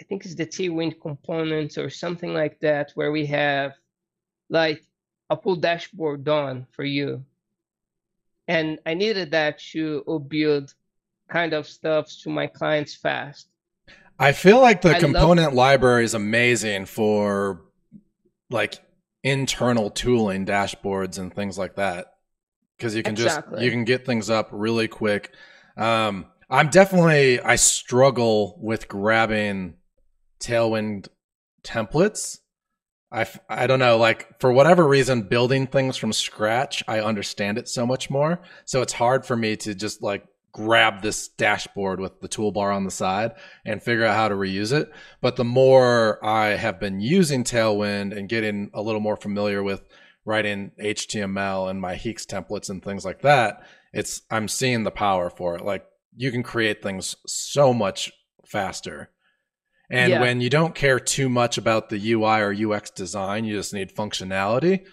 [0.00, 3.72] I think it's the Tailwind components or something like that, where we have
[4.48, 4.84] like
[5.28, 7.24] a full dashboard done for you.
[8.46, 10.72] And I needed that to build
[11.28, 13.48] kind of stuff to my clients fast.
[14.20, 17.62] I feel like the I component love- library is amazing for
[18.50, 18.78] like
[19.24, 22.11] internal tooling dashboards and things like that
[22.82, 23.56] because you can exactly.
[23.56, 25.32] just you can get things up really quick
[25.76, 29.74] um, i'm definitely i struggle with grabbing
[30.42, 31.08] Tailwind
[31.62, 32.38] templates.
[33.10, 37.68] I, I don't know, like for whatever reason, building things from scratch, I understand it
[37.68, 38.40] so much more.
[38.64, 42.84] So it's hard for me to just like grab this dashboard with the toolbar on
[42.84, 43.32] the side
[43.66, 44.90] and figure out how to reuse it.
[45.20, 49.82] But the more I have been using Tailwind and getting a little more familiar with
[50.24, 55.30] writing HTML and my HEEx templates and things like that, it's I'm seeing the power
[55.30, 55.64] for it.
[55.64, 55.84] Like
[56.16, 58.12] you can create things so much
[58.46, 59.10] faster
[59.92, 60.20] and yeah.
[60.22, 63.94] when you don't care too much about the UI or UX design, you just need
[63.94, 64.86] functionality.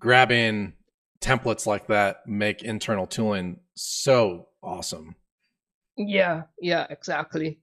[0.00, 0.72] Grabbing
[1.20, 5.16] templates like that make internal tooling so awesome.
[5.98, 7.60] Yeah, yeah, exactly.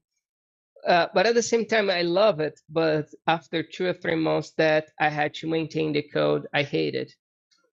[0.88, 2.60] Uh, but at the same time, I love it.
[2.70, 7.13] But after two or three months that I had to maintain the code, I hated.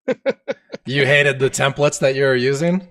[0.86, 2.88] you hated the templates that you were using?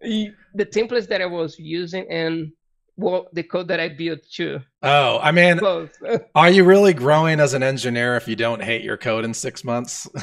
[0.00, 2.52] The templates that I was using and
[2.96, 4.60] well, the code that I built too.
[4.82, 5.60] Oh, I mean,
[6.34, 9.64] are you really growing as an engineer if you don't hate your code in six
[9.64, 10.08] months?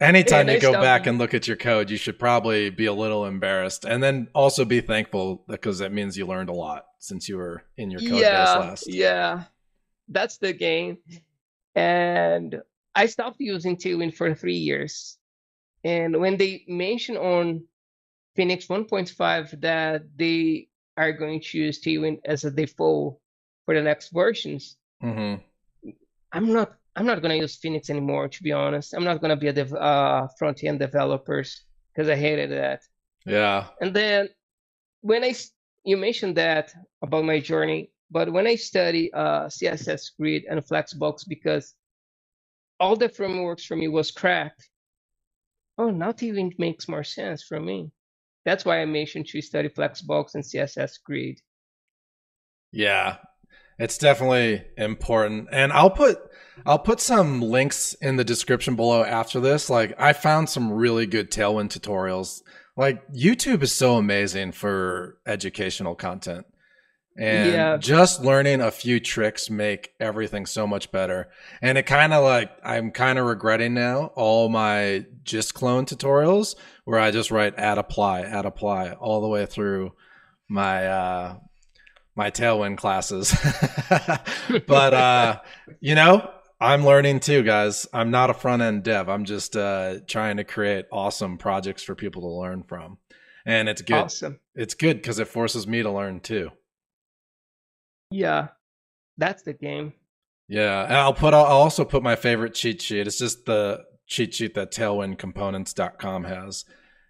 [0.00, 3.26] Anytime you go back and look at your code, you should probably be a little
[3.26, 7.36] embarrassed and then also be thankful because that means you learned a lot since you
[7.36, 8.86] were in your code yeah, base last.
[8.88, 9.44] Yeah,
[10.08, 10.98] that's the game.
[11.74, 12.62] And
[12.94, 15.18] I stopped using Tailwind for three years.
[15.84, 17.64] And when they mention on
[18.36, 23.18] Phoenix 1.5 that they are going to use Tailwind as a default
[23.64, 24.76] for the next versions.
[25.02, 25.90] Mm-hmm.
[26.32, 26.74] I'm not.
[26.94, 28.28] I'm not gonna use Phoenix anymore.
[28.28, 32.16] To be honest, I'm not gonna be a dev, uh, front end developers because I
[32.16, 32.82] hated that.
[33.24, 33.68] Yeah.
[33.80, 34.28] And then
[35.00, 35.34] when I
[35.84, 41.26] you mentioned that about my journey, but when I study uh, CSS Grid and Flexbox
[41.26, 41.74] because
[42.82, 44.68] all the frameworks for me was cracked.
[45.78, 47.90] Oh, not even makes more sense for me.
[48.44, 51.40] That's why I mentioned to study Flexbox and CSS Grid.
[52.72, 53.18] Yeah,
[53.82, 55.48] it's definitely important.
[55.50, 56.20] And I'll put
[56.64, 59.68] I'll put some links in the description below after this.
[59.68, 62.42] Like I found some really good Tailwind tutorials.
[62.76, 66.46] Like YouTube is so amazing for educational content.
[67.18, 67.76] And yeah.
[67.76, 71.28] just learning a few tricks make everything so much better.
[71.60, 76.54] And it kind of like I'm kind of regretting now all my gist clone tutorials
[76.84, 79.90] where I just write @apply, add apply all the way through
[80.48, 81.36] my uh
[82.14, 83.34] my tailwind classes.
[84.66, 85.40] but uh
[85.80, 87.86] you know, I'm learning too, guys.
[87.92, 89.08] I'm not a front end dev.
[89.08, 92.98] I'm just uh trying to create awesome projects for people to learn from.
[93.44, 93.96] And it's good.
[93.96, 94.40] Awesome.
[94.54, 96.50] It's good because it forces me to learn too.
[98.10, 98.48] Yeah,
[99.16, 99.94] that's the game.
[100.48, 103.06] Yeah, and I'll put I'll also put my favorite cheat sheet.
[103.06, 106.64] It's just the cheat sheet that tailwindcomponents.com has.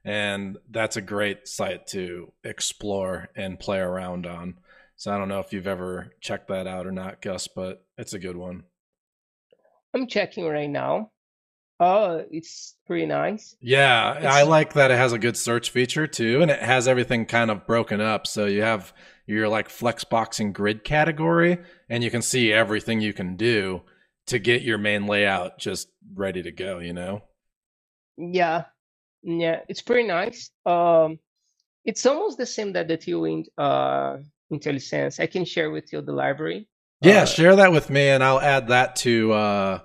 [0.05, 4.59] And that's a great site to explore and play around on.
[5.03, 8.13] So I don't know if you've ever checked that out or not, Gus, but it's
[8.13, 8.63] a good one.
[9.93, 11.11] I'm checking right now.
[11.81, 13.57] Oh, it's pretty nice.
[13.61, 14.27] Yeah, it's...
[14.27, 17.51] I like that it has a good search feature too, and it has everything kind
[17.51, 18.29] of broken up.
[18.29, 18.93] So you have
[19.27, 23.83] your like flexboxing grid category, and you can see everything you can do
[24.29, 26.79] to get your main layout just ready to go.
[26.79, 27.23] You know?
[28.17, 28.67] Yeah,
[29.25, 30.53] yeah, it's pretty nice.
[30.65, 31.19] Um,
[31.85, 34.19] it's almost the same that the Tailwind uh,
[34.53, 35.19] IntelliSense.
[35.21, 36.69] I can share with you the library.
[37.01, 39.79] Yeah, uh, share that with me, and I'll add that to uh,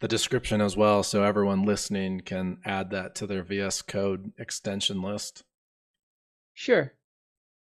[0.00, 5.02] the description as well, so everyone listening can add that to their VS Code extension
[5.02, 5.44] list.
[6.54, 6.92] Sure.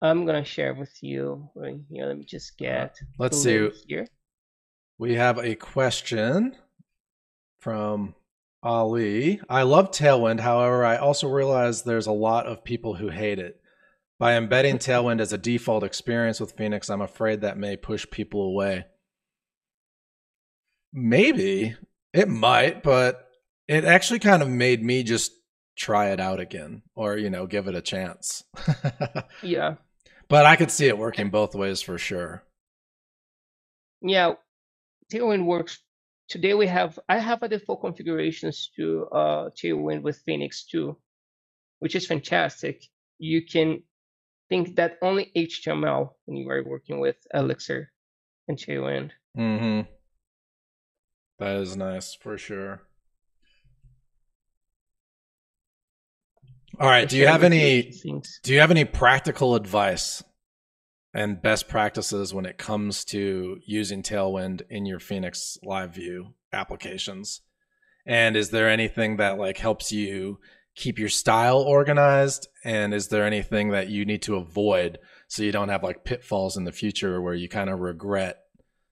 [0.01, 2.05] I'm gonna share with you right here.
[2.05, 2.97] Let me just get.
[3.17, 4.07] Let's see here.
[4.97, 6.55] We have a question
[7.59, 8.13] from
[8.61, 9.39] Ali.
[9.49, 10.41] I love Tailwind.
[10.41, 13.61] However, I also realize there's a lot of people who hate it.
[14.19, 18.43] By embedding Tailwind as a default experience with Phoenix, I'm afraid that may push people
[18.43, 18.85] away.
[20.93, 21.75] Maybe
[22.13, 23.27] it might, but
[23.67, 25.31] it actually kind of made me just
[25.75, 28.43] try it out again or, you know, give it a chance.
[29.41, 29.75] yeah.
[30.29, 32.43] But I could see it working both ways for sure.
[34.01, 34.33] Yeah.
[35.11, 35.79] Tailwind works.
[36.29, 40.97] Today we have, I have a default configurations to uh, Tailwind with Phoenix too,
[41.79, 42.83] which is fantastic.
[43.17, 43.83] You can
[44.53, 47.91] think that only HTML when you are working with Elixir
[48.47, 49.09] and Tailwind.
[49.35, 49.89] Mm-hmm.
[51.39, 52.83] That is nice for sure.
[56.79, 57.09] All right.
[57.09, 57.93] Do you have any
[58.43, 60.23] do you have any practical advice
[61.15, 67.41] and best practices when it comes to using Tailwind in your Phoenix Live View applications?
[68.05, 70.37] And is there anything that like helps you
[70.75, 72.47] keep your style organized?
[72.63, 74.99] And is there anything that you need to avoid
[75.33, 78.37] so you don't have like pitfalls in the future where you kind of regret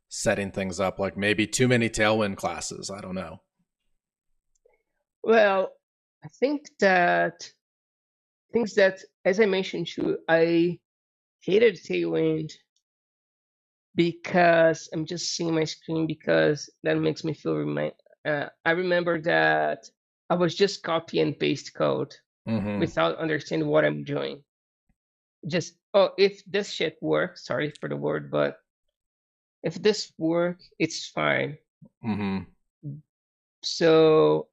[0.10, 3.40] setting things up like maybe too many tailwind classes i don't know
[5.24, 5.72] well
[6.26, 7.50] i think that
[8.52, 10.78] things that as i mentioned too i
[11.40, 12.52] hated tailwind
[13.96, 17.94] because i'm just seeing my screen because that makes me feel remind
[18.26, 19.86] uh, i remember that
[20.32, 22.16] i was just copy and paste code
[22.48, 22.80] mm-hmm.
[22.80, 24.42] without understanding what i'm doing
[25.46, 28.58] just oh if this shit works sorry for the word but
[29.64, 31.58] if this work, it's fine.
[32.04, 32.40] Mm-hmm.
[33.64, 34.48] So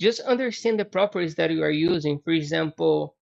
[0.00, 2.20] just understand the properties that you are using.
[2.20, 3.16] For example,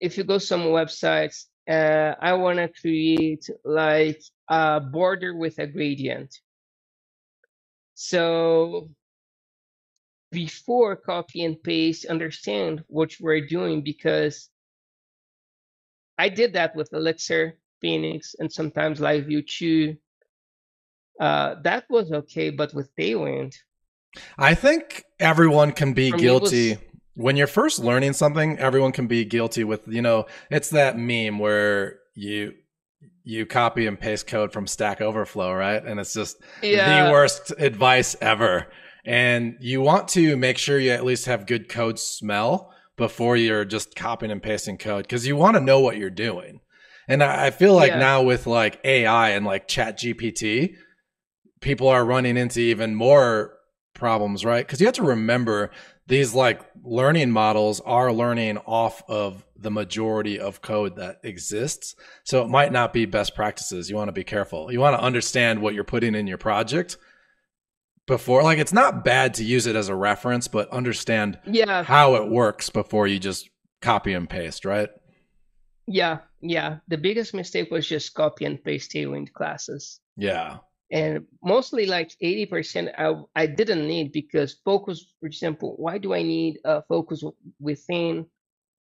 [0.00, 5.66] if you go some websites, uh, I want to create like a border with a
[5.66, 6.38] gradient.
[7.94, 8.90] So
[10.30, 14.48] before copy and paste, understand what are doing because
[16.18, 19.96] I did that with Elixir, Phoenix, and sometimes Live View too.
[21.18, 23.54] Uh, that was okay, but with Tailwind,
[24.38, 26.70] I think everyone can be guilty.
[26.70, 26.78] Was...
[27.14, 31.38] when you're first learning something, everyone can be guilty with, you know, it's that meme
[31.38, 32.54] where you
[33.22, 35.84] you copy and paste code from Stack Overflow, right?
[35.84, 37.06] And it's just yeah.
[37.06, 38.66] the worst advice ever.
[39.04, 43.64] And you want to make sure you at least have good code smell before you're
[43.64, 46.60] just copying and pasting code because you want to know what you're doing.
[47.08, 47.98] And I feel like yeah.
[47.98, 50.76] now with like AI and like Chat GPT,
[51.60, 53.54] people are running into even more
[53.94, 54.64] problems, right?
[54.64, 55.70] Because you have to remember
[56.06, 61.94] these like learning models are learning off of the majority of code that exists.
[62.24, 63.88] So it might not be best practices.
[63.88, 64.72] You want to be careful.
[64.72, 66.96] You want to understand what you're putting in your project
[68.10, 71.82] before like it's not bad to use it as a reference, but understand yeah.
[71.82, 73.48] how it works before you just
[73.80, 74.90] copy and paste, right?
[75.86, 76.78] Yeah, yeah.
[76.88, 80.00] The biggest mistake was just copy and paste Tailwind classes.
[80.16, 80.58] Yeah
[80.90, 86.22] and mostly like 80% I, I didn't need because focus for example why do i
[86.22, 87.22] need a focus
[87.60, 88.26] within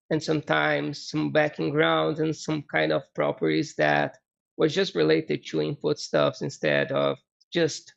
[0.10, 4.18] and sometimes some backing backgrounds and some kind of properties that
[4.58, 7.18] was just related to input stuffs instead of
[7.54, 7.94] just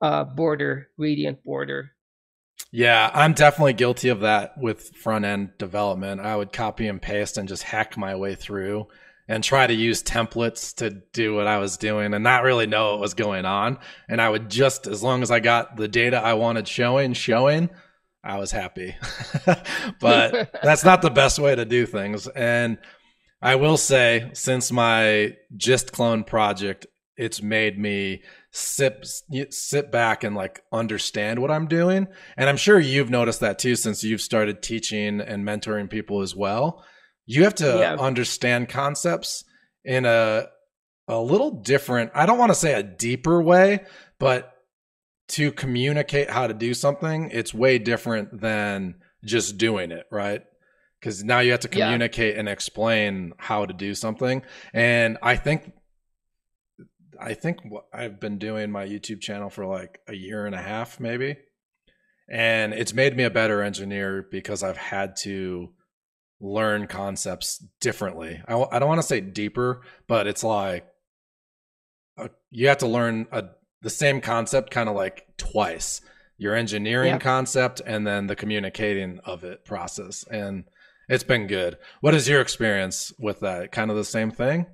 [0.00, 1.90] a border gradient border
[2.72, 7.38] yeah i'm definitely guilty of that with front end development i would copy and paste
[7.38, 8.86] and just hack my way through
[9.28, 12.92] and try to use templates to do what I was doing and not really know
[12.92, 13.78] what was going on.
[14.08, 17.70] And I would just, as long as I got the data I wanted showing, showing,
[18.22, 18.96] I was happy.
[20.00, 22.28] but that's not the best way to do things.
[22.28, 22.78] And
[23.40, 26.86] I will say, since my Gist clone project,
[27.16, 28.22] it's made me
[28.56, 29.04] sit
[29.50, 32.06] sit back and like understand what I'm doing.
[32.36, 36.36] And I'm sure you've noticed that too since you've started teaching and mentoring people as
[36.36, 36.84] well.
[37.26, 37.96] You have to yeah.
[37.96, 39.44] understand concepts
[39.84, 40.46] in a
[41.08, 42.12] a little different.
[42.14, 43.84] I don't want to say a deeper way,
[44.20, 44.52] but
[45.28, 48.94] to communicate how to do something, it's way different than
[49.24, 50.42] just doing it, right?
[51.00, 52.40] Because now you have to communicate yeah.
[52.40, 54.42] and explain how to do something.
[54.72, 55.72] And I think
[57.20, 57.58] I think
[57.92, 61.36] I've been doing my YouTube channel for like a year and a half, maybe.
[62.30, 65.70] And it's made me a better engineer because I've had to
[66.40, 68.40] learn concepts differently.
[68.48, 70.86] I, I don't want to say deeper, but it's like
[72.16, 73.44] a, you have to learn a,
[73.82, 76.00] the same concept kind of like twice
[76.36, 77.18] your engineering yeah.
[77.18, 80.24] concept and then the communicating of it process.
[80.30, 80.64] And
[81.08, 81.78] it's been good.
[82.00, 83.72] What is your experience with that?
[83.72, 84.66] Kind of the same thing?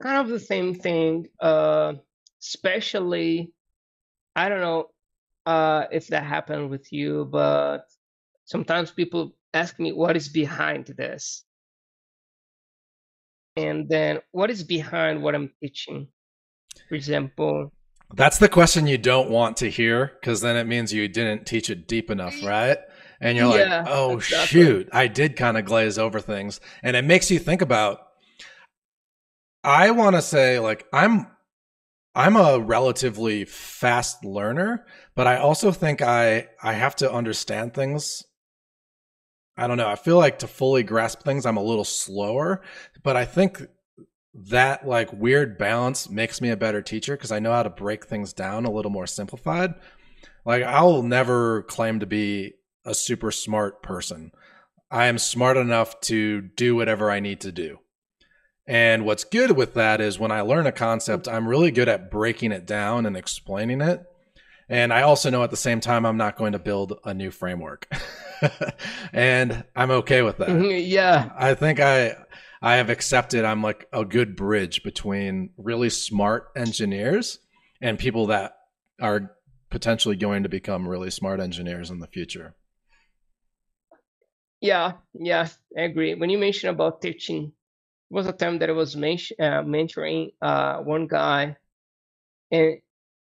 [0.00, 1.28] Kind of the same thing.
[1.40, 1.94] Uh,
[2.42, 3.52] especially,
[4.34, 4.90] I don't know
[5.46, 7.84] uh, if that happened with you, but
[8.44, 11.44] sometimes people ask me what is behind this,
[13.56, 16.08] and then what is behind what I'm teaching.
[16.88, 17.72] For example,
[18.14, 21.70] that's the question you don't want to hear because then it means you didn't teach
[21.70, 22.78] it deep enough, right?
[23.20, 24.46] And you're yeah, like, oh, exactly.
[24.46, 26.60] shoot, I did kind of glaze over things.
[26.82, 28.09] And it makes you think about
[29.62, 31.26] I want to say like I'm
[32.14, 38.24] I'm a relatively fast learner, but I also think I I have to understand things.
[39.56, 39.88] I don't know.
[39.88, 42.62] I feel like to fully grasp things I'm a little slower,
[43.02, 43.62] but I think
[44.48, 48.06] that like weird balance makes me a better teacher because I know how to break
[48.06, 49.74] things down a little more simplified.
[50.46, 52.54] Like I'll never claim to be
[52.86, 54.30] a super smart person.
[54.90, 57.78] I am smart enough to do whatever I need to do.
[58.66, 62.10] And what's good with that is when I learn a concept, I'm really good at
[62.10, 64.04] breaking it down and explaining it.
[64.68, 67.32] And I also know at the same time, I'm not going to build a new
[67.32, 67.88] framework.
[69.12, 70.48] and I'm okay with that.
[70.48, 71.30] Mm-hmm, yeah.
[71.36, 72.14] I think I,
[72.62, 77.40] I have accepted I'm like a good bridge between really smart engineers
[77.80, 78.52] and people that
[79.00, 79.32] are
[79.70, 82.54] potentially going to become really smart engineers in the future.
[84.60, 86.14] Yeah, yeah, I agree.
[86.14, 87.52] When you mention about teaching
[88.10, 91.56] was a time that I was uh, mentoring uh, one guy,
[92.50, 92.78] and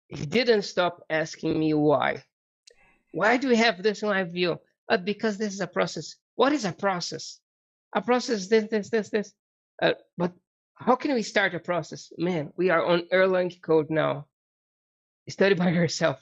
[0.07, 2.23] he didn't stop asking me why.
[3.11, 4.59] Why do we have this in my view?
[4.89, 6.15] Uh, because this is a process.
[6.35, 7.39] What is a process?
[7.95, 9.33] A process, this, this, this, this.
[9.81, 10.33] Uh, but
[10.73, 12.11] how can we start a process?
[12.17, 14.25] Man, we are on Erlang code now.
[15.27, 16.19] Study by yourself.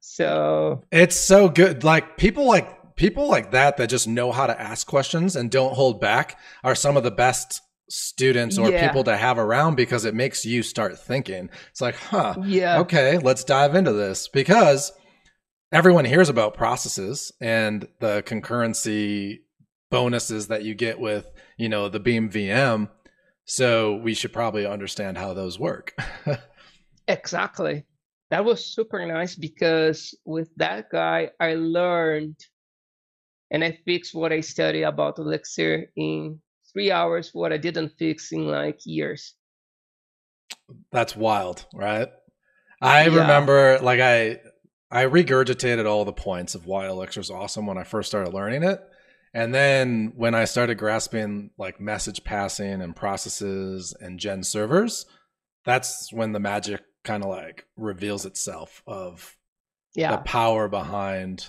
[0.00, 1.84] So it's so good.
[1.84, 5.74] Like people like people like that that just know how to ask questions and don't
[5.74, 8.86] hold back are some of the best students or yeah.
[8.86, 11.50] people to have around because it makes you start thinking.
[11.70, 14.92] It's like, huh, yeah, okay, let's dive into this because
[15.72, 19.38] everyone hears about processes and the concurrency
[19.90, 22.88] bonuses that you get with, you know, the Beam VM.
[23.44, 25.94] So we should probably understand how those work.
[27.08, 27.84] exactly.
[28.30, 32.36] That was super nice because with that guy, I learned
[33.52, 36.40] and I fixed what I studied about Elixir in
[36.72, 39.34] three hours, what I didn't fix in like years.
[40.90, 42.08] That's wild, right?
[42.80, 43.20] I yeah.
[43.20, 44.40] remember like I
[44.90, 48.62] I regurgitated all the points of why Elixir is awesome when I first started learning
[48.62, 48.80] it.
[49.34, 55.06] And then when I started grasping like message passing and processes and gen servers,
[55.64, 59.36] that's when the magic kind of like reveals itself of
[59.94, 60.16] yeah.
[60.16, 61.48] the power behind,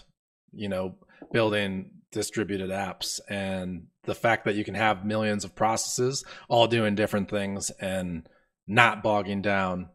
[0.51, 0.95] you know,
[1.31, 6.95] building distributed apps and the fact that you can have millions of processes all doing
[6.95, 8.29] different things and
[8.67, 9.89] not bogging down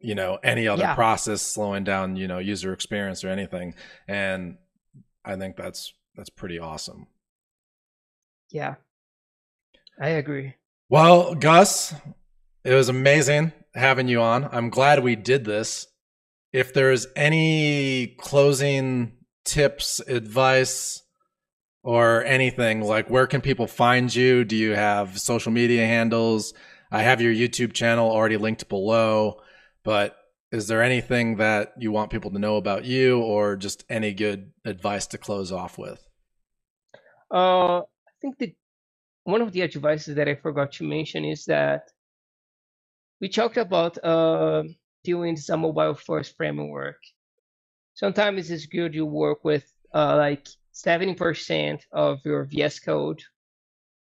[0.00, 0.94] you know any other yeah.
[0.94, 3.74] process slowing down you know user experience or anything.
[4.08, 4.56] And
[5.24, 7.06] i think that's that's pretty awesome.
[8.50, 8.74] Yeah.
[10.00, 10.54] I agree.
[10.88, 11.94] Well gus
[12.64, 14.48] it was amazing having you on.
[14.52, 15.86] I'm glad we did this.
[16.52, 19.12] If there's any closing
[19.44, 21.02] tips, advice,
[21.82, 24.44] or anything, like where can people find you?
[24.44, 26.54] Do you have social media handles?
[26.90, 29.40] I have your YouTube channel already linked below,
[29.82, 30.16] but
[30.52, 34.52] is there anything that you want people to know about you or just any good
[34.64, 36.06] advice to close off with?
[37.32, 38.54] Uh, I think that
[39.24, 41.88] one of the advices that I forgot to mention is that
[43.20, 44.64] we talked about uh,
[45.04, 46.98] doing some mobile first framework
[47.94, 53.22] sometimes it's good you work with uh, like 70% of your VS Code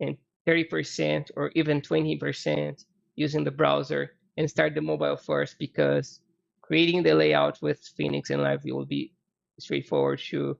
[0.00, 0.16] and
[0.46, 2.84] 30% or even 20%
[3.16, 6.20] using the browser and start the mobile first because
[6.62, 9.12] creating the layout with Phoenix and Live will be
[9.58, 10.56] straightforward too.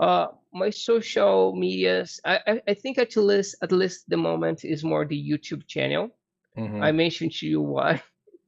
[0.00, 4.82] Uh, my social medias, I, I, I think at least at least the moment is
[4.82, 6.10] more the YouTube channel.
[6.56, 6.82] Mm-hmm.
[6.82, 8.02] I mentioned to you why.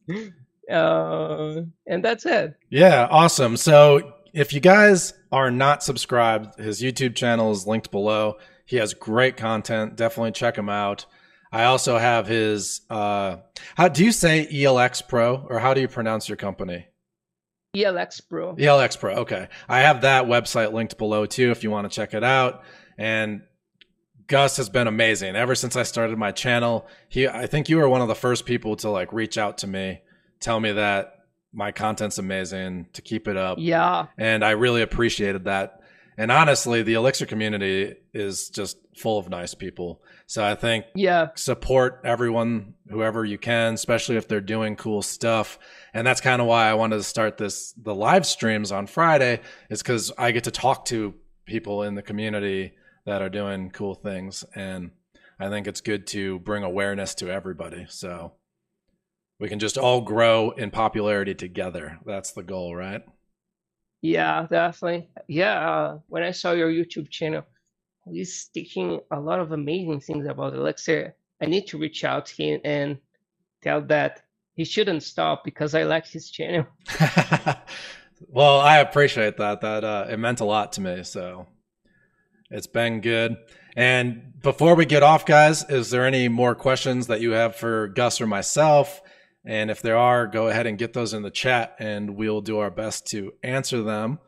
[0.71, 2.55] uh, and that's it.
[2.71, 3.57] Yeah, awesome.
[3.57, 8.37] So if you guys are not subscribed, his YouTube channel is linked below.
[8.65, 9.97] He has great content.
[9.97, 11.07] Definitely check him out.
[11.53, 12.83] I also have his.
[12.91, 13.37] Uh,
[13.77, 16.87] how do you say ELX Pro, or how do you pronounce your company?
[17.77, 18.57] ELX Pro.
[18.57, 19.15] ELX Pro.
[19.17, 22.65] Okay, I have that website linked below too if you want to check it out.
[22.99, 23.43] And
[24.27, 26.87] Gus has been amazing ever since I started my channel.
[27.09, 29.67] He, I think you were one of the first people to like reach out to
[29.67, 30.01] me,
[30.47, 31.15] tell me that
[31.53, 33.59] my content's amazing, to keep it up.
[33.61, 34.07] Yeah.
[34.17, 35.81] And I really appreciated that.
[36.17, 40.03] And honestly, the Elixir community is just full of nice people.
[40.27, 45.59] So I think yeah, support everyone, whoever you can, especially if they're doing cool stuff.
[45.93, 49.41] And that's kind of why I wanted to start this the live streams on Friday,
[49.69, 52.73] is because I get to talk to people in the community
[53.05, 54.45] that are doing cool things.
[54.55, 54.93] And
[55.41, 57.87] I think it's good to bring awareness to everybody.
[57.89, 58.33] So
[59.39, 61.99] we can just all grow in popularity together.
[62.07, 63.03] That's the goal, right?
[64.03, 65.09] Yeah, definitely.
[65.29, 67.45] Yeah, uh, when I saw your YouTube channel,
[68.11, 71.17] he's teaching a lot of amazing things about Elixir.
[71.43, 72.99] I need to reach out to him and
[73.63, 74.23] tell that
[74.55, 76.67] he shouldn't stop because I like his channel.
[78.29, 79.61] well, I appreciate that.
[79.61, 81.03] That uh, it meant a lot to me.
[81.03, 81.47] So
[82.51, 83.37] it's been good.
[83.77, 87.89] And before we get off, guys, is there any more questions that you have for
[87.89, 89.03] Gus or myself?
[89.47, 92.59] And if there are, go ahead and get those in the chat and we'll do
[92.59, 94.19] our best to answer them.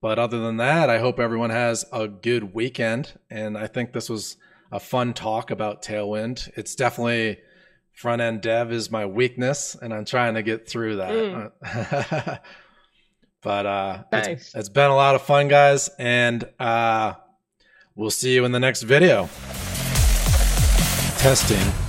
[0.00, 3.18] But other than that, I hope everyone has a good weekend.
[3.30, 4.36] And I think this was
[4.70, 6.50] a fun talk about Tailwind.
[6.56, 7.38] It's definitely
[7.94, 11.52] front end dev is my weakness, and I'm trying to get through that.
[11.62, 12.40] Mm.
[13.42, 14.26] but uh, nice.
[14.26, 15.88] it's, it's been a lot of fun, guys.
[15.98, 17.14] And uh,
[17.94, 19.28] we'll see you in the next video.
[21.18, 21.83] Testing.